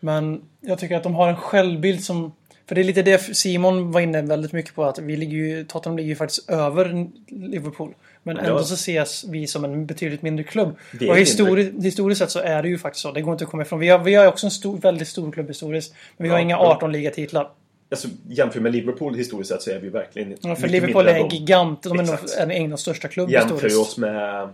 [0.00, 2.32] Men jag tycker att de har en självbild som...
[2.66, 4.84] För det är lite det Simon var inne väldigt mycket på.
[4.84, 7.94] Att vi ligger ju, Tottenham ligger ju faktiskt över Liverpool.
[8.22, 8.42] Men Ja.
[8.42, 10.76] ändå så ses vi som en betydligt mindre klubb.
[11.08, 13.12] Och histori historiskt sett så är det ju faktiskt så.
[13.12, 13.78] Det går inte att komma ifrån.
[13.80, 15.94] Vi har, vi har också en stor, väldigt stor klubb historiskt.
[16.16, 16.74] Men vi har Ja, inga ja.
[16.76, 17.50] 18 ligatitlar.
[17.90, 21.28] Alltså, jämför med Liverpool historiskt sett så är vi verkligen Ja, för Liverpool är en
[21.28, 21.82] gigant.
[21.82, 23.80] De är nog en Englands största klubb Jämför historiskt.
[23.80, 24.48] oss med...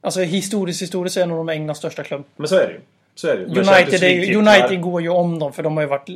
[0.00, 2.24] Alltså historiskt, historiskt är nog de Englands största klubb.
[2.36, 2.80] Men så är det ju.
[3.14, 3.46] Så är det.
[3.46, 6.08] Men United, är United går ju om dem för de har ju varit...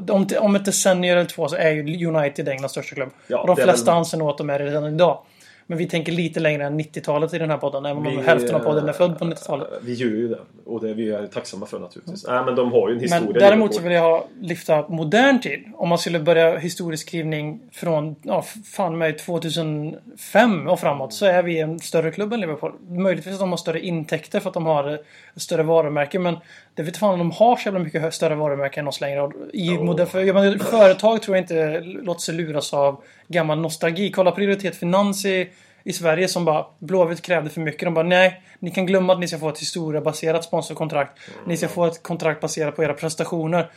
[0.00, 3.10] De, om ett decennium eller två så är ju United Englands största klubb.
[3.26, 5.18] Ja, och de flesta väl- anser nog att de är det redan idag.
[5.66, 7.86] Men vi tänker lite längre än 90-talet i den här podden.
[7.86, 9.68] Även om Vi, hälften av podden är eh, född på 90-talet.
[9.82, 10.38] Vi gör ju det.
[10.64, 12.26] Och det är vi är tacksamma för naturligtvis.
[12.28, 13.24] Nej, men de har ju en historia.
[13.24, 15.64] Men däremot så vill jag ha, lyfta modern tid.
[15.74, 21.58] Om man skulle börja historieskrivning från, ja, fan mig 2005 och framåt så är vi
[21.58, 22.72] en större klubb än Liverpool.
[22.88, 24.98] Möjligtvis att de har större intäkter för att de har eh,
[25.36, 26.36] större varumärken men
[26.74, 29.30] det vet fan om de har så jävla mycket större varumärken än oss längre.
[29.52, 33.02] I modern, för, menar, företag tror jag inte låter sig luras av
[33.32, 34.10] gammal nostalgi.
[34.10, 35.48] Kolla Prioritet Finans i,
[35.84, 37.80] i Sverige som bara Blåvitt krävde för mycket.
[37.80, 41.18] De bara nej, ni kan glömma att ni ska få ett historiebaserat sponsorkontrakt.
[41.46, 43.70] Ni ska få ett kontrakt baserat på era prestationer.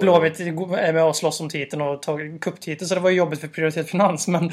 [0.00, 3.40] Blåvitt är med och slåss om titeln och tagit cuptiteln så det var ju jobbigt
[3.40, 4.28] för Prioritet Finans.
[4.28, 4.50] Men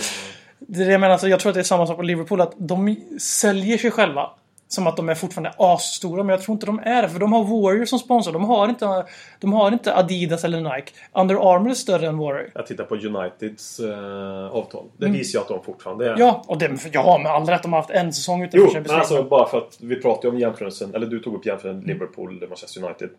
[0.59, 2.41] det är det jag menar, alltså, jag tror att det är samma sak på Liverpool.
[2.41, 4.29] Att de säljer sig själva
[4.73, 6.23] som att de är fortfarande asstora.
[6.23, 7.09] Men jag tror inte de är det.
[7.09, 8.31] För de har Warrior som sponsor.
[8.31, 9.05] De har inte,
[9.39, 10.91] de har inte Adidas eller Nike.
[11.13, 12.51] Under Armour är större än Warrior.
[12.55, 14.85] Jag tittar på Uniteds eh, avtal.
[14.97, 16.09] Det visar ju att de fortfarande är...
[16.09, 16.19] Mm.
[16.19, 17.61] Ja, och det, ja, med all rätt.
[17.61, 18.99] De har haft en säsong utan Jo, Champions League.
[18.99, 22.83] alltså bara för att vi pratade om jämförelsen, eller du tog upp jämförelsen Liverpool, Manchester
[22.83, 23.09] United.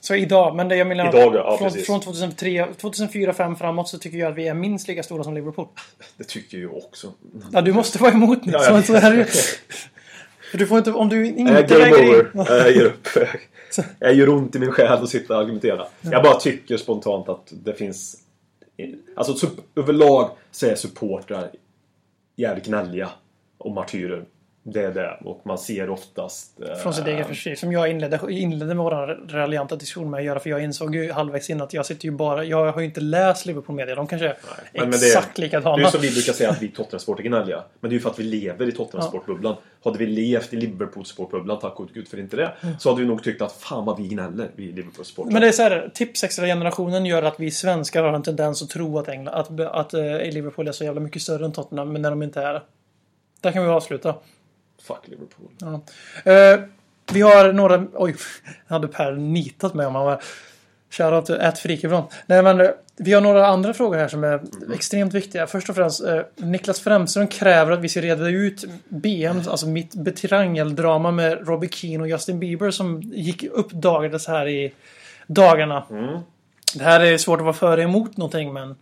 [0.00, 1.08] Så idag, men det jag menar...
[1.08, 1.86] Idag, ja, från, precis.
[1.86, 5.34] från 2003, 2004, 2005 framåt så tycker jag att vi är minst lika stora som
[5.34, 5.66] Liverpool.
[6.16, 7.12] Det tycker jag också.
[7.52, 8.52] Ja, du måste vara emot nu.
[8.52, 9.26] Ja, så, så är det
[10.58, 12.10] du får inte, om du Äh, inte game väger in...
[12.10, 12.50] over.
[12.50, 13.08] Äh, Jag ger upp.
[13.98, 15.86] Jag gör ont i min själ att sitta och argumentera.
[16.00, 18.16] Jag bara tycker spontant att det finns...
[19.16, 19.46] Alltså
[19.76, 21.50] överlag så är supportrar
[22.36, 23.08] jävligt gnälliga
[23.58, 24.24] och martyrer.
[24.66, 25.18] Det är det.
[25.24, 26.60] Och man ser oftast...
[26.60, 27.54] eh, Från sitt eget försvar.
[27.54, 30.38] Som jag inledde, inledde med våran raljanta diskussion med att göra.
[30.40, 32.44] För jag insåg ju halvvägs in att jag sitter ju bara...
[32.44, 33.94] Jag har ju inte läst Liverpool Media.
[33.94, 34.36] De kanske är
[34.72, 35.78] Men- men det- exakt Det är likadana.
[35.82, 37.62] ju som vi brukar säga att vi Tottenham-supportrar är gnälliga.
[37.80, 39.56] Men det är ju för att vi lever i Tottenham-supportbubblan.
[39.84, 42.52] Hade vi levt i Liverpool-supportbubblan, tack gode gud för inte det.
[42.78, 45.32] Så hade vi nog tyckt att fan vad vi gnäller, vi Liverpool-supportrar.
[45.32, 48.62] Men det är så här, tips extra generationen gör att vi svenskar har en tendens
[48.62, 50.02] att tro att, England, att, att eh,
[50.32, 52.62] Liverpool är så jävla mycket större än Tottenham, men när de inte är det.
[53.40, 54.14] Där kan vi avsluta.
[54.84, 55.48] Fuck Liverpool.
[55.58, 55.80] Ja.
[56.32, 56.60] Eh,
[57.12, 57.86] vi har några...
[57.92, 58.16] Oj,
[58.66, 60.22] hade Per nitat mig om han var...
[60.90, 62.12] Shoutout till Ät Frikebrant.
[62.26, 64.42] Nej men eh, vi har några andra frågor här som är
[64.74, 65.46] extremt viktiga.
[65.46, 69.94] Först och främst, eh, Niklas Främström kräver att vi ska reda ut BM, alltså mitt
[69.94, 74.72] betriangeldrama med Robbie Keane och Justin Bieber som gick uppdagades här i
[75.26, 75.84] dagarna.
[76.74, 78.74] Det här är svårt att vara för och emot någonting men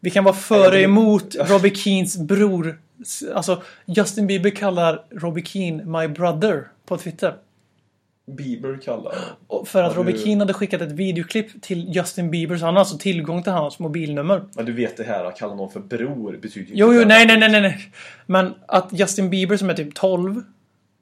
[0.00, 2.78] vi kan vara för och emot Robbie Keens bror.
[3.34, 7.34] Alltså Justin Bieber kallar Robbie Keane my brother på Twitter.
[8.26, 9.14] Bieber kallar
[9.46, 12.64] Och För att Ja, Robbie du- Keane hade skickat ett videoklipp till Justin Bieber så
[12.64, 14.42] han har alltså tillgång till hans mobilnummer.
[14.56, 17.00] Men du vet det här att kalla någon för bror betyder ju Jo, inte jo,
[17.00, 17.08] det.
[17.08, 17.92] nej, nej, nej, nej, nej.
[18.26, 20.42] Men att Justin Bieber som är typ 12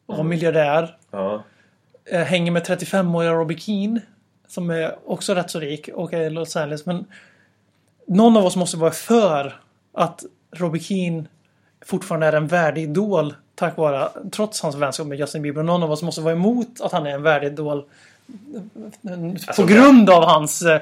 [0.06, 0.96] och miljardär.
[1.10, 1.44] Ja.
[2.12, 4.00] Eh, hänger med 35-åriga Robbie Keane.
[4.48, 6.86] Som är också rätt så rik och är i Los Angeles.
[6.86, 7.04] Men
[8.08, 9.60] någon av oss måste vara för
[9.94, 10.24] att
[10.56, 11.24] Robbie Keane
[11.86, 15.62] fortfarande är en värdig idol tack vare, trots hans vänskap med Justin Bieber.
[15.62, 17.84] Någon av oss måste vara emot att han är en värdig idol
[19.46, 20.80] Alltså, på grund av hans eh,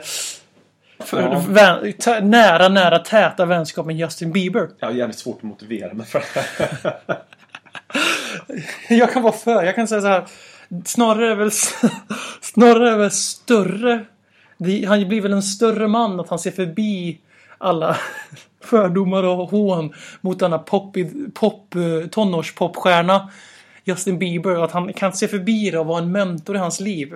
[1.13, 1.45] Ja.
[1.49, 4.69] vän, tä- nära, nära, täta vänskap med Justin Bieber.
[4.79, 6.23] Jag har jävligt svårt att motivera mig för.
[8.95, 9.63] Jag kan vara för.
[9.63, 10.25] Jag kan säga så här.
[10.85, 11.51] Snarare är väl,
[12.41, 14.05] snarare är väl större.
[14.89, 17.19] Han blir väl en större man att han ser förbi
[17.59, 17.97] alla
[18.69, 20.97] fördomar och hån mot denna pop,
[21.35, 23.31] pop, eh, tonårspopstjärna
[23.85, 24.65] Justin Bieber.
[24.65, 27.15] Att han kan se förbi det och vara en mentor i hans liv.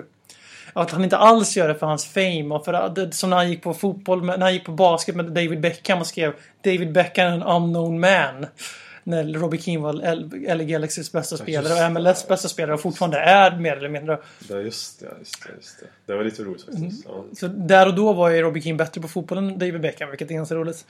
[0.73, 3.49] Att han inte alls gör det för hans fame och för att, som när han
[3.49, 6.33] gick på fotboll, när han gick på basket med David Beckham och skrev
[6.63, 8.45] David Beckham är en unknown man.
[9.03, 9.93] När Robbie Keane var
[10.55, 14.19] LA Galaxys bästa spelare och MLS bästa spelare och fortfarande är mer eller mindre.
[14.49, 15.85] Ja, just det, just det, just det.
[16.05, 17.05] Det var lite roligt faktiskt.
[17.07, 17.25] Ja.
[17.33, 20.31] Så där och då var ju Robbie Keane bättre på fotboll än David Beckham, vilket
[20.31, 20.85] är ganska roligt.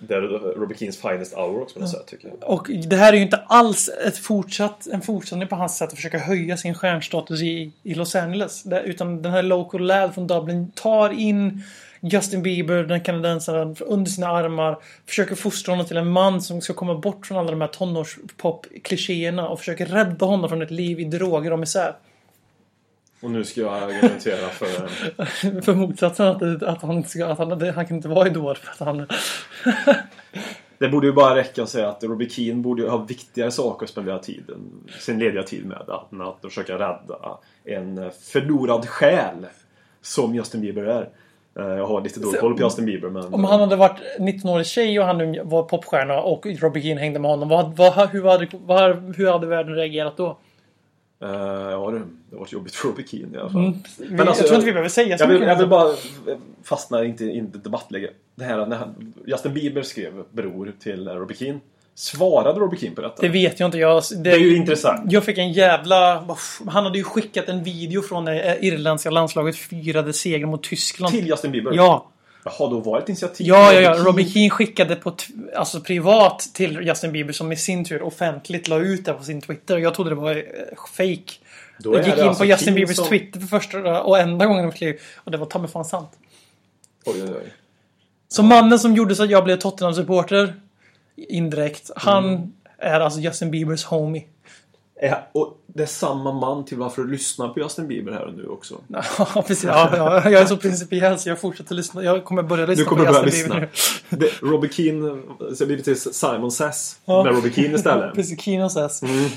[0.00, 0.20] Det är
[0.58, 2.50] Robert Keens finest hour också på något sätt tycker jag.
[2.50, 5.96] Och det här är ju inte alls ett fortsatt, en fortsättning på hans sätt att
[5.96, 8.62] försöka höja sin stjärnstatus i, i Los Angeles.
[8.62, 11.62] Det, utan den här local lad från Dublin tar in
[12.00, 14.78] Justin Bieber, den kanadensaren, under sina armar.
[15.06, 19.48] Försöker fostra honom till en man som ska komma bort från alla de här tonårspop-klichéerna
[19.48, 21.94] och försöker rädda honom från ett liv i droger och misär.
[23.26, 24.86] Och nu ska jag argumentera för...
[25.62, 28.78] För motsatsen att, att, han, ska, att han, han kan inte vara idol för att
[28.78, 29.06] han...
[30.78, 33.90] Det borde ju bara räcka att säga att Robbie Keane borde ha viktigare saker att
[33.90, 34.58] spendera tiden,
[35.00, 39.46] sin lediga tid med än att försöka rädda en förlorad själ
[40.02, 41.08] som Justin Bieber är.
[41.58, 43.34] Eh, Jag har lite dålig koll på Justin Bieber men...
[43.34, 47.30] Om han hade varit 19-årig tjej och han var popstjärna och Robbie Keane hängde med
[47.30, 47.48] honom.
[47.48, 50.38] Vad, vad, hur, hade, vad, hur hade världen reagerat då?
[51.22, 51.28] Eh,
[51.70, 51.98] ja du,
[52.30, 53.60] det var jobbigt för Robbie Keane i alla fall.
[53.60, 53.78] Mm.
[53.98, 55.48] Men jag alltså, tror inte vi behöver säga så Jag vill, mycket.
[55.48, 55.94] jag vill bara
[56.62, 58.10] fastna inte i debattläge.
[58.34, 61.60] Det här när han, Justin Bieber skrev bror till Robbie Keane.
[61.94, 63.22] Svarade Robbie Keane på detta?
[63.22, 63.78] Det vet jag inte.
[63.78, 65.12] Jag, det, Det är ju intressant.
[65.12, 66.24] Jag fick en jävla...
[66.66, 71.12] Han hade ju skickat en video från det irländska landslaget firade seger mot Tyskland.
[71.12, 71.72] Till Justin Bieber?
[71.74, 72.10] Ja.
[72.46, 73.46] Jaha, då var det ett initiativ.
[73.46, 73.94] Ja, ja, ja.
[74.04, 75.16] Robbie Keane skickade på
[75.56, 79.40] alltså privat till Justin Bieber som i sin tur offentligt la ut det på sin
[79.40, 79.78] Twitter.
[79.78, 80.42] Jag trodde det var eh,
[80.96, 81.32] fake.
[81.78, 84.46] Då Jag gick in alltså på Justin Keane Biebers som- Twitter för första och enda
[84.46, 85.00] gången i mitt liv.
[85.16, 86.10] Och det var ta mig fan sant.
[87.04, 87.52] Oj, oj, oj.
[88.28, 90.54] Så mannen som gjorde så att jag blev Tottenham-supporter
[91.16, 91.90] indirekt.
[91.96, 94.24] Han är alltså Justin Biebers homie.
[95.02, 98.34] Ja, och det är samma man till varför du lyssnar på Justin Bieber här och
[98.34, 98.80] nu också.
[99.34, 99.64] Ja, precis.
[99.64, 102.02] Ja, ja, jag är så principiell så jag fortsätter lyssna.
[102.02, 103.54] Jag kommer börja lyssna Du kommer på börja Justin lyssna.
[103.54, 103.70] Bieber
[104.08, 104.16] nu.
[104.16, 107.24] Det, Robbie Keane, så det blir lite Simon Says Ja.
[107.24, 108.14] med Robbie Keane istället.
[108.14, 109.02] Precis, Kino says.
[109.02, 109.30] Mm.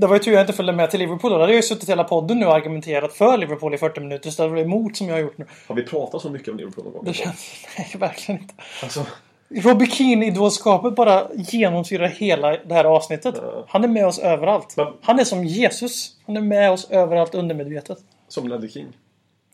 [0.00, 1.30] Det var ju tur jag inte följde med till Liverpool.
[1.30, 4.28] Då hade jag ju suttit hela podden nu och argumenterat för Liverpool i 40 minuter
[4.28, 5.46] istället för emot som jag har gjort nu.
[5.68, 7.04] Har vi pratat så mycket om Liverpool någon gång?
[7.04, 7.50] Det känns...
[7.78, 8.54] Nej, verkligen inte.
[8.82, 9.06] Alltså,
[9.54, 13.34] Robbie Keane-idolskapet bara genomsyrar hela det här avsnittet.
[13.68, 14.76] Han är med oss överallt.
[15.02, 16.16] Han är som Jesus.
[16.26, 17.98] Han är med oss överallt undermedvetet.
[18.28, 18.86] som Ledley King.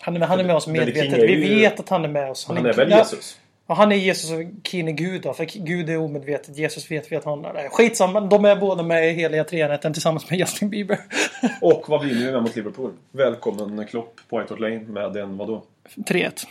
[0.01, 1.19] Han är, han är med oss medvetet.
[1.19, 2.47] är Vi vet att han är med oss.
[2.47, 3.39] Han är väl ja, Jesus?
[3.67, 5.33] Ja, han är Jesus och Keane är Gud då.
[5.33, 6.59] För Gud är omedvetet.
[6.59, 7.69] Jesus vet vi att han är.
[7.69, 8.21] Skitsamma.
[8.21, 10.99] De är båda med i heliga treenigheten tillsammans med Justin Bieber.
[11.61, 12.93] Och vad vinner vi med mot Liverpool?
[13.11, 15.63] Välkommen Klopp på White Hart Lane med en vadå?
[15.97, 16.47] 3-1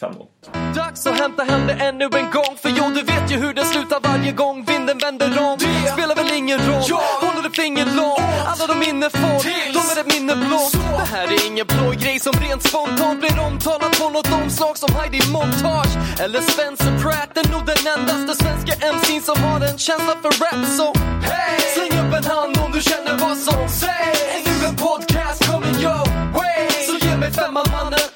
[0.00, 0.28] framgång.
[0.74, 3.64] Dags att hämta hem det ännu en gång För jo, du vet ju hur det
[3.64, 5.58] slutar varje gång vinden vänder om.
[5.58, 8.20] Det spelar väl ingen roll, jag håller ett finger långt
[8.50, 8.74] Alla de
[9.22, 9.42] får
[9.76, 13.38] de är ett minne blått Det här är ingen blå grej som rent spontant blir
[13.48, 15.94] omtalat på något omslag som Heidi Montage
[16.24, 17.36] eller Spencer Pratt.
[17.40, 20.86] Är nog den endaste svenska MC'n som har en känsla för rap så
[21.28, 21.60] hey!
[21.74, 25.76] Släng upp en hand om du känner vad som sägs Är du en podcast coming
[25.84, 26.04] your
[26.36, 26.70] way?
[26.88, 28.09] Så ge mig femman mannen.